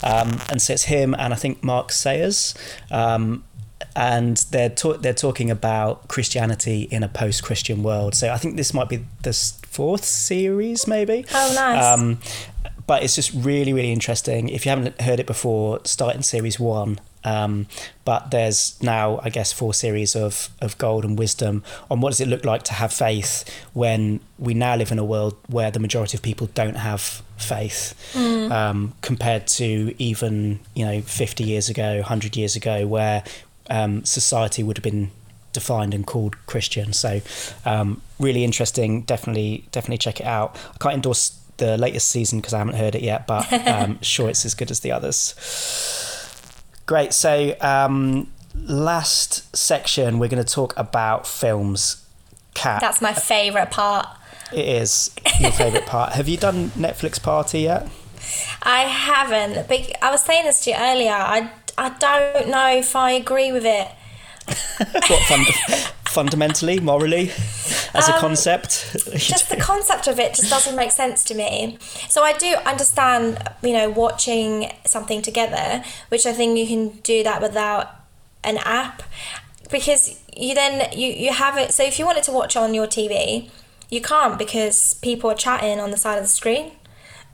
um, 0.05 0.39
and 0.51 0.61
so 0.61 0.75
it's 0.75 0.85
him 0.85 1.15
and 1.15 1.33
I 1.33 1.37
think 1.37 1.65
Mark 1.65 1.91
Sayers. 1.91 2.55
Um, 2.91 3.45
and 3.97 4.37
they're 4.53 4.71
ta- 4.71 4.97
they're 4.97 5.13
talking 5.13 5.51
about 5.51 6.09
Christianity 6.09 6.83
in 6.91 7.03
a 7.03 7.09
post-Christian 7.09 7.83
world. 7.83 8.15
So 8.15 8.31
I 8.31 8.39
think 8.39 8.57
this 8.57 8.73
might 8.73 8.89
be 8.89 9.05
the 9.23 9.33
fourth 9.73 10.05
series, 10.05 10.87
maybe. 10.87 11.25
Oh, 11.35 11.53
nice. 11.55 11.85
Um, 11.85 12.19
but 12.87 13.03
it's 13.03 13.15
just 13.15 13.33
really, 13.33 13.73
really 13.73 13.91
interesting. 13.91 14.51
If 14.51 14.67
you 14.67 14.71
haven't 14.71 15.01
heard 15.01 15.19
it 15.19 15.27
before, 15.27 15.81
start 15.85 16.15
in 16.15 16.23
series 16.23 16.61
one. 16.61 17.01
Um, 17.25 17.69
but 18.05 18.33
there's 18.33 18.81
now, 18.83 19.21
I 19.23 19.31
guess, 19.31 19.53
four 19.53 19.73
series 19.73 20.15
of, 20.15 20.51
of 20.61 20.77
gold 20.77 21.05
and 21.05 21.19
wisdom 21.19 21.63
on 21.91 22.01
what 22.01 22.11
does 22.11 22.21
it 22.21 22.29
look 22.29 22.45
like 22.45 22.65
to 22.65 22.75
have 22.75 22.93
faith 22.93 23.49
when 23.73 24.21
we 24.39 24.55
now 24.55 24.77
live 24.77 24.91
in 24.93 24.99
a 24.99 25.05
world 25.05 25.37
where 25.47 25.71
the 25.71 25.79
majority 25.79 26.17
of 26.17 26.23
people 26.23 26.49
don't 26.55 26.77
have 26.77 27.23
faith 27.39 27.95
mm. 28.13 28.51
um, 28.51 28.93
compared 29.01 29.47
to 29.47 29.95
even, 29.99 30.61
you 30.75 30.85
know, 30.85 31.01
50 31.01 31.45
years 31.45 31.71
ago, 31.71 31.97
100 31.97 32.37
years 32.37 32.57
ago, 32.57 32.87
where 32.87 33.23
um, 33.71 34.05
society 34.05 34.63
would 34.63 34.77
have 34.77 34.85
been 34.85 35.13
defined 35.53 35.95
and 35.95 36.07
called 36.07 36.37
Christian. 36.47 36.93
So 36.93 37.21
um, 37.65 38.03
really 38.19 38.45
interesting. 38.45 39.03
Definitely, 39.03 39.67
definitely 39.73 39.99
check 39.99 40.21
it 40.21 40.27
out. 40.27 40.57
I 40.75 40.79
can't 40.79 40.95
endorse 40.95 41.39
the 41.59 41.77
latest 41.77 42.09
season 42.09 42.41
because 42.41 42.55
I 42.55 42.59
haven't 42.59 42.77
heard 42.77 42.95
it 42.95 43.03
yet, 43.03 43.27
but 43.27 43.53
um, 43.69 43.99
sure 44.03 44.29
it's 44.29 44.45
as 44.45 44.55
good 44.55 44.71
as 44.71 44.81
the 44.81 44.93
others. 44.93 45.35
Great. 46.87 47.13
So 47.13 47.55
um, 47.61 48.29
last 48.55 49.55
section, 49.57 50.19
we're 50.19 50.29
going 50.29 50.45
to 50.45 50.55
talk 50.55 50.75
about 50.77 51.27
films. 51.27 51.99
Kat. 52.55 52.83
That's 52.83 53.01
my 53.01 53.15
favourite 53.15 53.71
part. 53.71 54.07
It 54.53 54.67
is 54.67 55.11
your 55.41 55.53
favourite 55.53 55.87
part. 55.87 56.13
Have 56.15 56.29
you 56.29 56.37
done 56.37 56.69
Netflix 56.71 57.23
Party 57.23 57.61
yet? 57.61 57.89
I 58.63 58.83
haven't, 58.83 59.69
but 59.69 59.91
I 60.03 60.11
was 60.11 60.23
saying 60.23 60.45
this 60.45 60.63
to 60.65 60.71
you 60.71 60.77
earlier. 60.79 61.13
I 61.13 61.51
I 61.79 61.89
don't 61.99 62.49
know 62.49 62.77
if 62.77 62.95
I 62.95 63.13
agree 63.13 63.53
with 63.53 63.65
it. 63.65 63.89
what 64.79 65.23
fund- 65.25 65.47
fundamentally, 66.07 66.81
morally, 66.81 67.31
as 67.95 68.09
um, 68.09 68.15
a 68.15 68.19
concept? 68.19 68.93
just 69.17 69.49
the 69.49 69.57
concept 69.57 70.07
of 70.07 70.19
it 70.19 70.35
just 70.35 70.51
doesn't 70.51 70.77
make 70.77 70.91
sense 70.91 71.25
to 71.25 71.35
me. 71.35 71.79
So 72.09 72.23
I 72.23 72.33
do 72.33 72.57
understand, 72.67 73.43
you 73.63 73.73
know, 73.73 73.91
watching 73.91 74.73
something 74.87 75.23
together, 75.23 75.85
which 76.09 76.27
I 76.27 76.33
think 76.33 76.59
you 76.59 76.67
can 76.67 76.89
do 77.01 77.23
that 77.23 77.41
without 77.41 77.89
an 78.45 78.59
app, 78.59 79.03
because 79.71 80.21
you 80.37 80.55
then 80.55 80.91
you 80.93 81.09
you 81.09 81.33
have 81.33 81.57
it. 81.57 81.73
So 81.73 81.83
if 81.83 81.99
you 81.99 82.07
wanted 82.07 82.25
to 82.25 82.33
watch 82.33 82.57
on 82.57 82.75
your 82.75 82.87
TV, 82.87 83.51
you 83.91 84.01
can't 84.01 84.39
because 84.39 84.95
people 84.95 85.31
are 85.31 85.35
chatting 85.35 85.79
on 85.81 85.91
the 85.91 85.97
side 85.97 86.17
of 86.17 86.25
the 86.25 86.29
screen. 86.29 86.73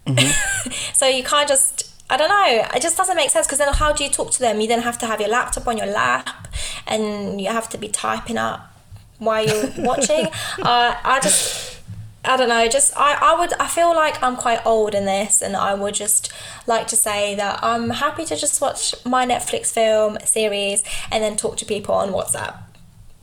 Mm-hmm. 0.06 0.70
so 0.94 1.06
you 1.06 1.22
can't 1.22 1.48
just 1.48 1.87
I 2.10 2.16
don't 2.16 2.28
know. 2.28 2.66
It 2.74 2.80
just 2.80 2.96
doesn't 2.96 3.16
make 3.16 3.30
sense 3.30 3.46
because 3.46 3.58
then 3.58 3.72
how 3.72 3.92
do 3.92 4.02
you 4.02 4.10
talk 4.10 4.30
to 4.32 4.38
them? 4.38 4.60
You 4.60 4.68
then 4.68 4.80
have 4.80 4.98
to 4.98 5.06
have 5.06 5.20
your 5.20 5.28
laptop 5.28 5.66
on 5.68 5.76
your 5.76 5.86
lap, 5.86 6.48
and 6.86 7.40
you 7.40 7.48
have 7.48 7.68
to 7.70 7.78
be 7.78 7.88
typing 7.88 8.38
up 8.38 8.72
while 9.18 9.44
you're 9.46 9.70
watching. 9.84 10.26
uh, 10.62 10.94
I 11.04 11.20
just, 11.22 11.80
I 12.24 12.36
don't 12.38 12.48
know. 12.48 12.66
Just 12.68 12.96
I, 12.96 13.18
I 13.20 13.38
would. 13.38 13.52
I 13.60 13.66
feel 13.66 13.94
like 13.94 14.22
I'm 14.22 14.36
quite 14.36 14.64
old 14.64 14.94
in 14.94 15.04
this, 15.04 15.42
and 15.42 15.54
I 15.54 15.74
would 15.74 15.94
just 15.94 16.32
like 16.66 16.86
to 16.88 16.96
say 16.96 17.34
that 17.34 17.62
I'm 17.62 17.90
happy 17.90 18.24
to 18.24 18.36
just 18.36 18.60
watch 18.60 18.94
my 19.04 19.26
Netflix 19.26 19.70
film 19.72 20.16
series 20.24 20.82
and 21.12 21.22
then 21.22 21.36
talk 21.36 21.56
to 21.58 21.66
people 21.66 21.94
on 21.94 22.10
WhatsApp. 22.10 22.56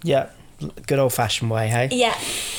Yeah, 0.03 0.29
good 0.85 0.99
old 0.99 1.13
fashioned 1.13 1.49
way, 1.49 1.67
hey? 1.69 1.89
Yeah, 1.91 2.15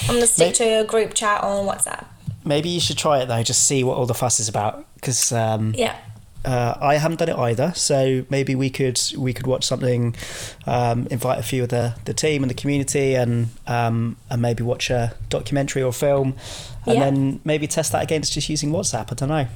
I'm 0.08 0.14
gonna 0.16 0.26
stick 0.26 0.54
to 0.54 0.64
a 0.80 0.84
group 0.84 1.14
chat 1.14 1.44
on 1.44 1.66
WhatsApp. 1.66 2.04
Maybe 2.44 2.68
you 2.68 2.80
should 2.80 2.98
try 2.98 3.20
it 3.20 3.26
though, 3.26 3.42
just 3.44 3.66
see 3.66 3.84
what 3.84 3.96
all 3.96 4.06
the 4.06 4.14
fuss 4.14 4.40
is 4.40 4.48
about. 4.48 4.84
Because 4.96 5.30
um, 5.30 5.72
Yeah. 5.76 5.96
Uh, 6.46 6.78
I 6.80 6.96
haven't 6.96 7.18
done 7.18 7.28
it 7.28 7.36
either, 7.36 7.72
so 7.74 8.24
maybe 8.30 8.54
we 8.54 8.70
could 8.70 9.00
we 9.18 9.32
could 9.32 9.46
watch 9.46 9.64
something, 9.64 10.14
um, 10.66 11.06
invite 11.10 11.38
a 11.38 11.42
few 11.42 11.64
of 11.64 11.68
the, 11.70 11.94
the 12.04 12.14
team 12.14 12.42
and 12.42 12.50
the 12.50 12.54
community, 12.54 13.14
and 13.14 13.48
um, 13.66 14.16
and 14.30 14.40
maybe 14.40 14.62
watch 14.62 14.88
a 14.90 15.12
documentary 15.28 15.82
or 15.82 15.92
film, 15.92 16.34
and 16.86 16.94
Yeah. 16.94 17.04
then 17.04 17.40
maybe 17.44 17.66
test 17.66 17.92
that 17.92 18.02
against 18.02 18.32
just 18.32 18.48
using 18.48 18.70
WhatsApp. 18.70 19.10
I 19.10 19.14
don't 19.16 19.28
know. 19.28 19.46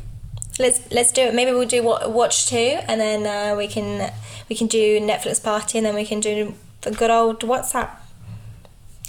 Let's 0.58 0.80
let's 0.92 1.12
do 1.12 1.22
it. 1.22 1.34
Maybe 1.34 1.52
we'll 1.52 1.68
do 1.68 1.82
wa- 1.82 2.08
watch 2.08 2.48
two, 2.48 2.56
and 2.88 3.00
then 3.00 3.24
uh, 3.26 3.56
we 3.56 3.68
can 3.68 4.12
we 4.48 4.56
can 4.56 4.66
do 4.66 5.00
Netflix 5.00 5.42
party, 5.42 5.78
and 5.78 5.86
then 5.86 5.94
we 5.94 6.04
can 6.04 6.20
do 6.20 6.54
the 6.82 6.90
good 6.90 7.10
old 7.10 7.40
WhatsApp. 7.40 7.90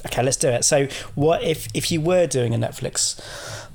Okay, 0.06 0.24
let's 0.24 0.38
do 0.38 0.50
it. 0.50 0.64
So, 0.66 0.88
what 1.16 1.44
if 1.44 1.68
if 1.74 1.92
you 1.92 2.00
were 2.00 2.28
doing 2.28 2.54
a 2.54 2.58
Netflix 2.58 3.20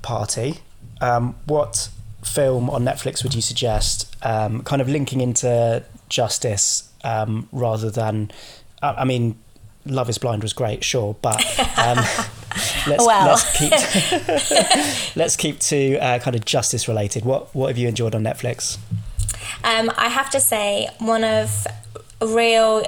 party? 0.02 0.60
Um, 1.00 1.34
what 1.46 1.90
film 2.26 2.68
on 2.70 2.84
Netflix 2.84 3.22
would 3.22 3.34
you 3.34 3.42
suggest? 3.42 4.14
Um, 4.22 4.62
kind 4.62 4.82
of 4.82 4.88
linking 4.88 5.20
into 5.20 5.84
justice 6.08 6.90
um, 7.04 7.48
rather 7.52 7.90
than, 7.90 8.30
I, 8.82 8.88
I 8.94 9.04
mean, 9.04 9.38
Love 9.84 10.08
Is 10.08 10.18
Blind 10.18 10.42
was 10.42 10.52
great, 10.52 10.82
sure, 10.82 11.14
but 11.22 11.40
um, 11.78 11.96
let's 12.86 13.06
Well. 13.06 13.26
let's 13.26 13.56
keep 13.56 13.72
let's 15.16 15.36
keep 15.36 15.60
to 15.60 15.96
uh, 15.98 16.18
kind 16.18 16.34
of 16.34 16.44
justice 16.44 16.88
related. 16.88 17.24
What 17.24 17.54
what 17.54 17.68
have 17.68 17.78
you 17.78 17.88
enjoyed 17.88 18.14
on 18.14 18.22
Netflix? 18.22 18.78
Um, 19.62 19.90
I 19.96 20.08
have 20.08 20.30
to 20.30 20.40
say, 20.40 20.88
one 20.98 21.24
of 21.24 21.66
real 22.20 22.84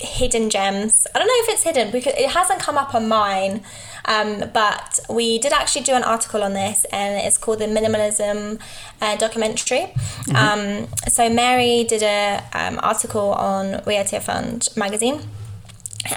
hidden 0.00 0.50
gems. 0.50 1.06
I 1.14 1.18
don't 1.18 1.28
know 1.28 1.34
if 1.36 1.48
it's 1.50 1.62
hidden 1.62 1.90
because 1.90 2.14
it 2.16 2.30
hasn't 2.30 2.60
come 2.60 2.78
up 2.78 2.94
on 2.94 3.08
mine. 3.08 3.62
Um, 4.06 4.50
but 4.52 4.98
we 5.08 5.38
did 5.38 5.52
actually 5.52 5.82
do 5.82 5.92
an 5.92 6.02
article 6.02 6.42
on 6.42 6.54
this, 6.54 6.86
and 6.86 7.24
it's 7.24 7.36
called 7.36 7.58
the 7.58 7.66
Minimalism 7.66 8.58
uh, 9.00 9.16
documentary. 9.16 9.92
Um, 10.34 10.88
so 11.06 11.28
Mary 11.28 11.84
did 11.84 12.02
a 12.02 12.42
um, 12.54 12.80
article 12.82 13.32
on 13.34 13.82
We 13.86 13.96
Are 13.96 14.04
Tearfund 14.04 14.74
magazine, 14.76 15.20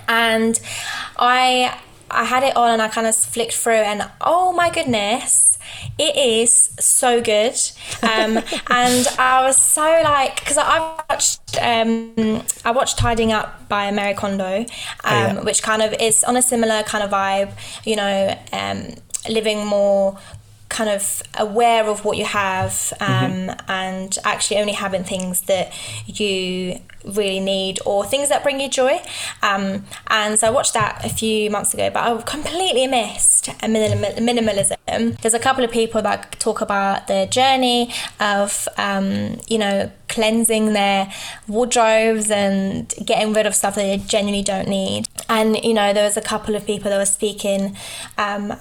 and 0.08 0.60
I 1.18 1.78
I 2.10 2.26
had 2.26 2.44
it 2.44 2.56
on 2.56 2.72
and 2.72 2.82
I 2.82 2.90
kind 2.90 3.08
of 3.08 3.16
flicked 3.16 3.54
through 3.54 3.74
and 3.74 4.08
oh 4.22 4.54
my 4.54 4.70
goodness, 4.70 5.53
it 5.98 6.16
is 6.16 6.72
so 6.80 7.22
good. 7.22 7.56
Um, 8.02 8.38
and 8.70 9.08
I 9.18 9.44
was 9.44 9.58
so 9.58 10.02
like 10.04 10.40
because 10.40 10.58
I 10.58 10.80
watched 11.10 11.42
um, 11.62 12.44
I 12.66 12.72
watched 12.72 12.98
Tidying 12.98 13.32
Up 13.32 13.68
by 13.70 13.92
Marie 13.92 14.14
Kondo, 14.14 14.58
um, 14.58 14.66
yeah. 15.04 15.42
which 15.42 15.64
kind 15.64 15.82
of 15.82 15.94
is 16.00 16.24
on 16.24 16.36
a 16.38 16.42
similar 16.42 16.84
kind 16.84 17.04
of 17.04 17.12
vibe. 17.12 17.52
You 17.86 17.96
know, 17.96 18.38
um, 18.52 18.88
living 19.30 19.66
more 19.66 20.18
kind 20.74 20.90
of 20.90 21.22
aware 21.38 21.86
of 21.86 22.04
what 22.04 22.18
you 22.18 22.26
have 22.26 22.92
um, 23.00 23.52
and 23.68 24.18
actually 24.26 24.60
only 24.60 24.74
having 24.74 25.04
things 25.04 25.42
that 25.42 25.72
you 26.08 26.80
really 27.06 27.40
need 27.40 27.80
or 27.86 28.04
things 28.06 28.30
that 28.30 28.42
bring 28.42 28.60
you 28.60 28.70
joy. 28.70 29.00
Um, 29.44 29.86
and 30.08 30.40
so 30.40 30.48
I 30.48 30.50
watched 30.50 30.74
that 30.74 31.06
a 31.06 31.10
few 31.10 31.52
months 31.52 31.74
ago, 31.74 31.92
but 31.92 32.00
I 32.04 32.22
completely 32.24 32.88
missed 32.88 33.46
minimalism. 33.62 35.22
There's 35.22 35.34
a 35.36 35.40
couple 35.40 35.64
of 35.64 35.72
people 35.72 36.02
that 36.02 36.40
talk 36.40 36.62
about 36.62 37.08
their 37.08 37.28
journey 37.28 37.94
of, 38.20 38.68
um, 38.78 39.40
you 39.48 39.60
know, 39.60 39.92
cleansing 40.10 40.74
their 40.74 41.12
wardrobes 41.48 42.32
and 42.32 42.94
getting 43.06 43.34
rid 43.34 43.46
of 43.46 43.54
stuff 43.54 43.76
that 43.76 43.82
they 43.82 43.98
genuinely 43.98 44.44
don't 44.44 44.68
need. 44.68 45.08
And, 45.30 45.64
you 45.64 45.74
know, 45.74 45.94
there 45.94 46.04
was 46.04 46.18
a 46.18 46.22
couple 46.22 46.56
of 46.56 46.66
people 46.66 46.90
that 46.90 46.98
were 46.98 47.06
speaking 47.06 47.78
um, 48.18 48.54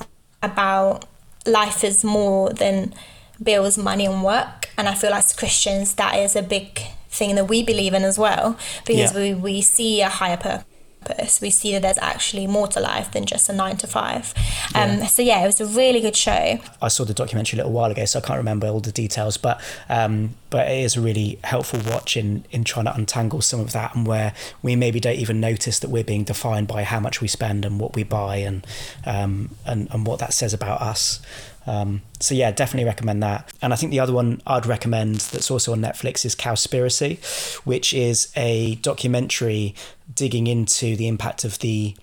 about 0.42 1.07
life 1.46 1.85
is 1.85 2.05
more 2.05 2.50
than 2.50 2.94
bills, 3.42 3.76
money, 3.78 4.07
and 4.07 4.22
work. 4.22 4.68
And 4.78 4.88
I 4.88 4.94
feel 4.94 5.12
as 5.12 5.33
Christians, 5.33 5.94
that 5.94 6.14
is 6.16 6.37
a 6.37 6.42
big 6.42 6.81
thing 7.11 7.35
that 7.35 7.46
we 7.48 7.62
believe 7.62 7.92
in 7.94 8.05
as 8.05 8.18
well, 8.18 8.57
because 8.87 9.12
Yeah. 9.12 9.20
we, 9.20 9.35
we 9.35 9.61
see 9.61 10.00
a 10.00 10.09
higher 10.09 10.37
purpose. 10.37 11.40
We 11.40 11.50
see 11.50 11.72
that 11.72 11.83
there's 11.83 11.98
actually 11.98 12.46
more 12.46 12.68
to 12.68 12.81
life 12.81 13.11
than 13.11 13.26
just 13.26 13.48
a 13.48 13.52
nine 13.52 13.76
to 13.78 13.87
five. 13.87 14.33
Um, 14.74 15.05
So, 15.07 15.20
yeah, 15.22 15.42
it 15.42 15.46
was 15.46 15.61
a 15.61 15.66
really 15.66 16.00
good 16.00 16.16
show. 16.16 16.59
I 16.81 16.88
saw 16.88 17.05
the 17.05 17.12
documentary 17.14 17.59
a 17.59 17.62
little 17.62 17.72
while 17.72 17.90
ago, 17.90 18.05
so 18.05 18.20
I 18.20 18.22
can't 18.22 18.38
remember 18.38 18.68
all 18.68 18.81
the 18.81 18.92
details, 18.92 19.37
but 19.37 19.61
um, 19.88 20.35
but 20.52 20.68
it 20.68 20.84
is 20.84 20.96
a 20.96 21.00
really 21.00 21.38
helpful 21.42 21.80
watch 21.90 22.14
in 22.14 22.44
in 22.52 22.62
trying 22.62 22.84
to 22.84 22.94
untangle 22.94 23.40
some 23.40 23.58
of 23.58 23.72
that 23.72 23.96
and 23.96 24.06
where 24.06 24.34
we 24.60 24.76
maybe 24.76 25.00
don't 25.00 25.16
even 25.16 25.40
notice 25.40 25.78
that 25.78 25.88
we're 25.88 26.04
being 26.04 26.24
defined 26.24 26.68
by 26.68 26.84
how 26.84 27.00
much 27.00 27.22
we 27.22 27.26
spend 27.26 27.64
and 27.64 27.80
what 27.80 27.96
we 27.96 28.04
buy 28.04 28.36
and 28.36 28.64
um, 29.06 29.48
and 29.64 29.88
and 29.90 30.06
what 30.06 30.20
that 30.20 30.32
says 30.34 30.52
about 30.52 30.80
us. 30.82 31.20
Um, 31.66 32.02
so 32.20 32.34
yeah, 32.34 32.50
definitely 32.50 32.84
recommend 32.84 33.22
that. 33.22 33.50
And 33.62 33.72
I 33.72 33.76
think 33.76 33.92
the 33.92 34.00
other 34.00 34.12
one 34.12 34.42
I'd 34.46 34.66
recommend 34.66 35.16
that's 35.32 35.50
also 35.50 35.72
on 35.72 35.80
Netflix 35.80 36.24
is 36.26 36.36
Cowspiracy, 36.36 37.18
which 37.64 37.94
is 37.94 38.30
a 38.36 38.74
documentary 38.76 39.74
digging 40.14 40.48
into 40.48 40.96
the 40.96 41.08
impact 41.08 41.44
of 41.44 41.60
the 41.60 41.96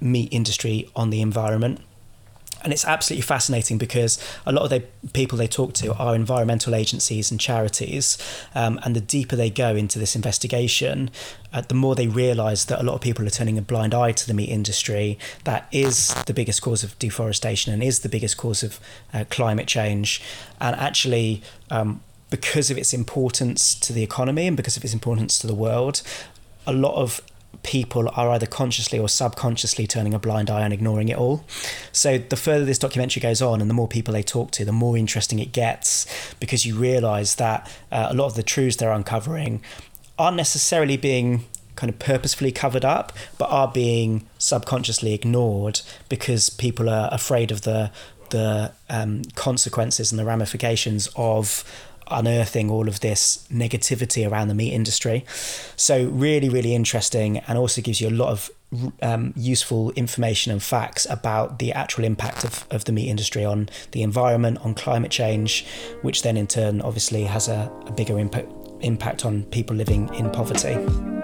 meat 0.00 0.28
industry 0.32 0.88
on 0.94 1.10
the 1.10 1.20
environment 1.20 1.80
and 2.66 2.72
it's 2.72 2.84
absolutely 2.84 3.22
fascinating 3.22 3.78
because 3.78 4.18
a 4.44 4.50
lot 4.50 4.64
of 4.64 4.70
the 4.70 4.82
people 5.12 5.38
they 5.38 5.46
talk 5.46 5.72
to 5.72 5.94
are 5.94 6.16
environmental 6.16 6.74
agencies 6.74 7.30
and 7.30 7.38
charities 7.38 8.18
um, 8.56 8.80
and 8.82 8.96
the 8.96 9.00
deeper 9.00 9.36
they 9.36 9.48
go 9.48 9.76
into 9.76 10.00
this 10.00 10.16
investigation 10.16 11.08
uh, 11.52 11.60
the 11.60 11.76
more 11.76 11.94
they 11.94 12.08
realize 12.08 12.64
that 12.64 12.80
a 12.80 12.82
lot 12.82 12.94
of 12.94 13.00
people 13.00 13.24
are 13.24 13.30
turning 13.30 13.56
a 13.56 13.62
blind 13.62 13.94
eye 13.94 14.10
to 14.10 14.26
the 14.26 14.34
meat 14.34 14.48
industry. 14.48 15.16
That 15.44 15.68
is 15.70 16.12
the 16.24 16.34
biggest 16.34 16.60
cause 16.60 16.82
of 16.82 16.98
deforestation 16.98 17.72
and 17.72 17.84
is 17.84 18.00
the 18.00 18.08
biggest 18.08 18.36
cause 18.36 18.64
of 18.64 18.80
uh, 19.14 19.26
climate 19.30 19.68
change. 19.68 20.20
And 20.60 20.74
actually 20.74 21.42
um, 21.70 22.00
because 22.30 22.68
of 22.68 22.76
its 22.76 22.92
importance 22.92 23.76
to 23.76 23.92
the 23.92 24.02
economy 24.02 24.48
and 24.48 24.56
because 24.56 24.76
of 24.76 24.82
its 24.82 24.92
importance 24.92 25.38
to 25.38 25.46
the 25.46 25.54
world 25.54 26.02
a 26.66 26.72
lot 26.72 26.96
of 26.96 27.20
people 27.62 28.08
are 28.14 28.30
either 28.30 28.46
consciously 28.46 28.98
or 28.98 29.08
subconsciously 29.08 29.86
turning 29.86 30.14
a 30.14 30.18
blind 30.18 30.50
eye 30.50 30.62
and 30.62 30.72
ignoring 30.72 31.08
it 31.08 31.18
all. 31.18 31.44
So 31.90 32.18
the 32.18 32.36
further 32.36 32.64
this 32.64 32.78
documentary 32.78 33.20
goes 33.20 33.42
on 33.42 33.60
and 33.60 33.68
the 33.68 33.74
more 33.74 33.88
people 33.88 34.14
they 34.14 34.22
talk 34.22 34.52
to, 34.52 34.64
the 34.64 34.72
more 34.72 34.96
interesting 34.96 35.38
it 35.38 35.52
gets 35.52 36.06
because 36.38 36.64
you 36.64 36.76
realize 36.76 37.34
that 37.36 37.70
uh, 37.90 38.06
a 38.10 38.14
lot 38.14 38.26
of 38.26 38.34
the 38.34 38.42
truths 38.42 38.76
they're 38.76 38.92
uncovering 38.92 39.62
aren't 40.18 40.36
necessarily 40.36 40.96
being 40.96 41.44
kind 41.74 41.90
of 41.90 41.98
purposefully 41.98 42.52
covered 42.52 42.84
up, 42.84 43.12
but 43.36 43.46
are 43.46 43.68
being 43.68 44.26
subconsciously 44.38 45.12
ignored 45.12 45.80
because 46.08 46.48
people 46.48 46.88
are 46.88 47.08
afraid 47.12 47.50
of 47.50 47.62
the 47.62 47.90
the 48.30 48.72
um, 48.90 49.22
consequences 49.36 50.10
and 50.10 50.18
the 50.18 50.24
ramifications 50.24 51.08
of 51.14 51.62
unearthing 52.10 52.70
all 52.70 52.88
of 52.88 53.00
this 53.00 53.46
negativity 53.52 54.28
around 54.28 54.48
the 54.48 54.54
meat 54.54 54.72
industry. 54.72 55.24
So, 55.76 56.06
really, 56.06 56.48
really 56.48 56.74
interesting, 56.74 57.38
and 57.38 57.58
also 57.58 57.82
gives 57.82 58.00
you 58.00 58.08
a 58.08 58.10
lot 58.10 58.30
of 58.30 58.50
um, 59.02 59.32
useful 59.36 59.92
information 59.92 60.52
and 60.52 60.62
facts 60.62 61.06
about 61.08 61.58
the 61.58 61.72
actual 61.72 62.04
impact 62.04 62.44
of, 62.44 62.66
of 62.70 62.84
the 62.84 62.92
meat 62.92 63.08
industry 63.08 63.44
on 63.44 63.68
the 63.92 64.02
environment, 64.02 64.58
on 64.58 64.74
climate 64.74 65.10
change, 65.10 65.66
which 66.02 66.22
then 66.22 66.36
in 66.36 66.46
turn 66.46 66.80
obviously 66.80 67.24
has 67.24 67.48
a, 67.48 67.72
a 67.86 67.92
bigger 67.92 68.18
impact 68.18 68.52
impact 68.80 69.24
on 69.24 69.42
people 69.44 69.74
living 69.74 70.12
in 70.14 70.30
poverty. 70.30 71.15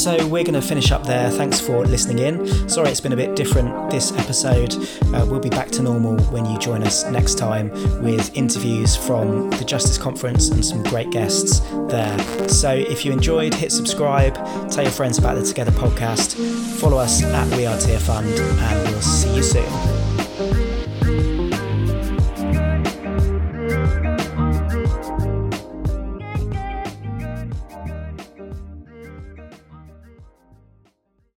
So 0.00 0.16
we're 0.28 0.44
going 0.44 0.54
to 0.54 0.62
finish 0.62 0.92
up 0.92 1.04
there. 1.04 1.28
Thanks 1.28 1.60
for 1.60 1.84
listening 1.84 2.20
in. 2.20 2.70
Sorry 2.70 2.88
it's 2.88 3.02
been 3.02 3.12
a 3.12 3.16
bit 3.16 3.36
different 3.36 3.90
this 3.90 4.12
episode. 4.16 4.74
Uh, 5.14 5.26
we'll 5.28 5.40
be 5.40 5.50
back 5.50 5.68
to 5.72 5.82
normal 5.82 6.16
when 6.32 6.46
you 6.46 6.58
join 6.58 6.84
us 6.84 7.04
next 7.10 7.36
time 7.36 7.68
with 8.02 8.34
interviews 8.34 8.96
from 8.96 9.50
the 9.50 9.64
Justice 9.64 9.98
Conference 9.98 10.48
and 10.48 10.64
some 10.64 10.82
great 10.84 11.10
guests 11.10 11.60
there. 11.90 12.18
So 12.48 12.72
if 12.72 13.04
you 13.04 13.12
enjoyed, 13.12 13.52
hit 13.52 13.72
subscribe, 13.72 14.36
tell 14.70 14.84
your 14.84 14.92
friends 14.92 15.18
about 15.18 15.34
the 15.34 15.44
Together 15.44 15.72
podcast, 15.72 16.32
follow 16.80 16.96
us 16.96 17.22
at 17.22 17.54
We 17.54 17.66
Are 17.66 17.76
Tearfund, 17.76 18.38
and 18.40 18.88
we'll 18.88 19.02
see 19.02 19.36
you 19.36 19.42
soon. 19.42 19.99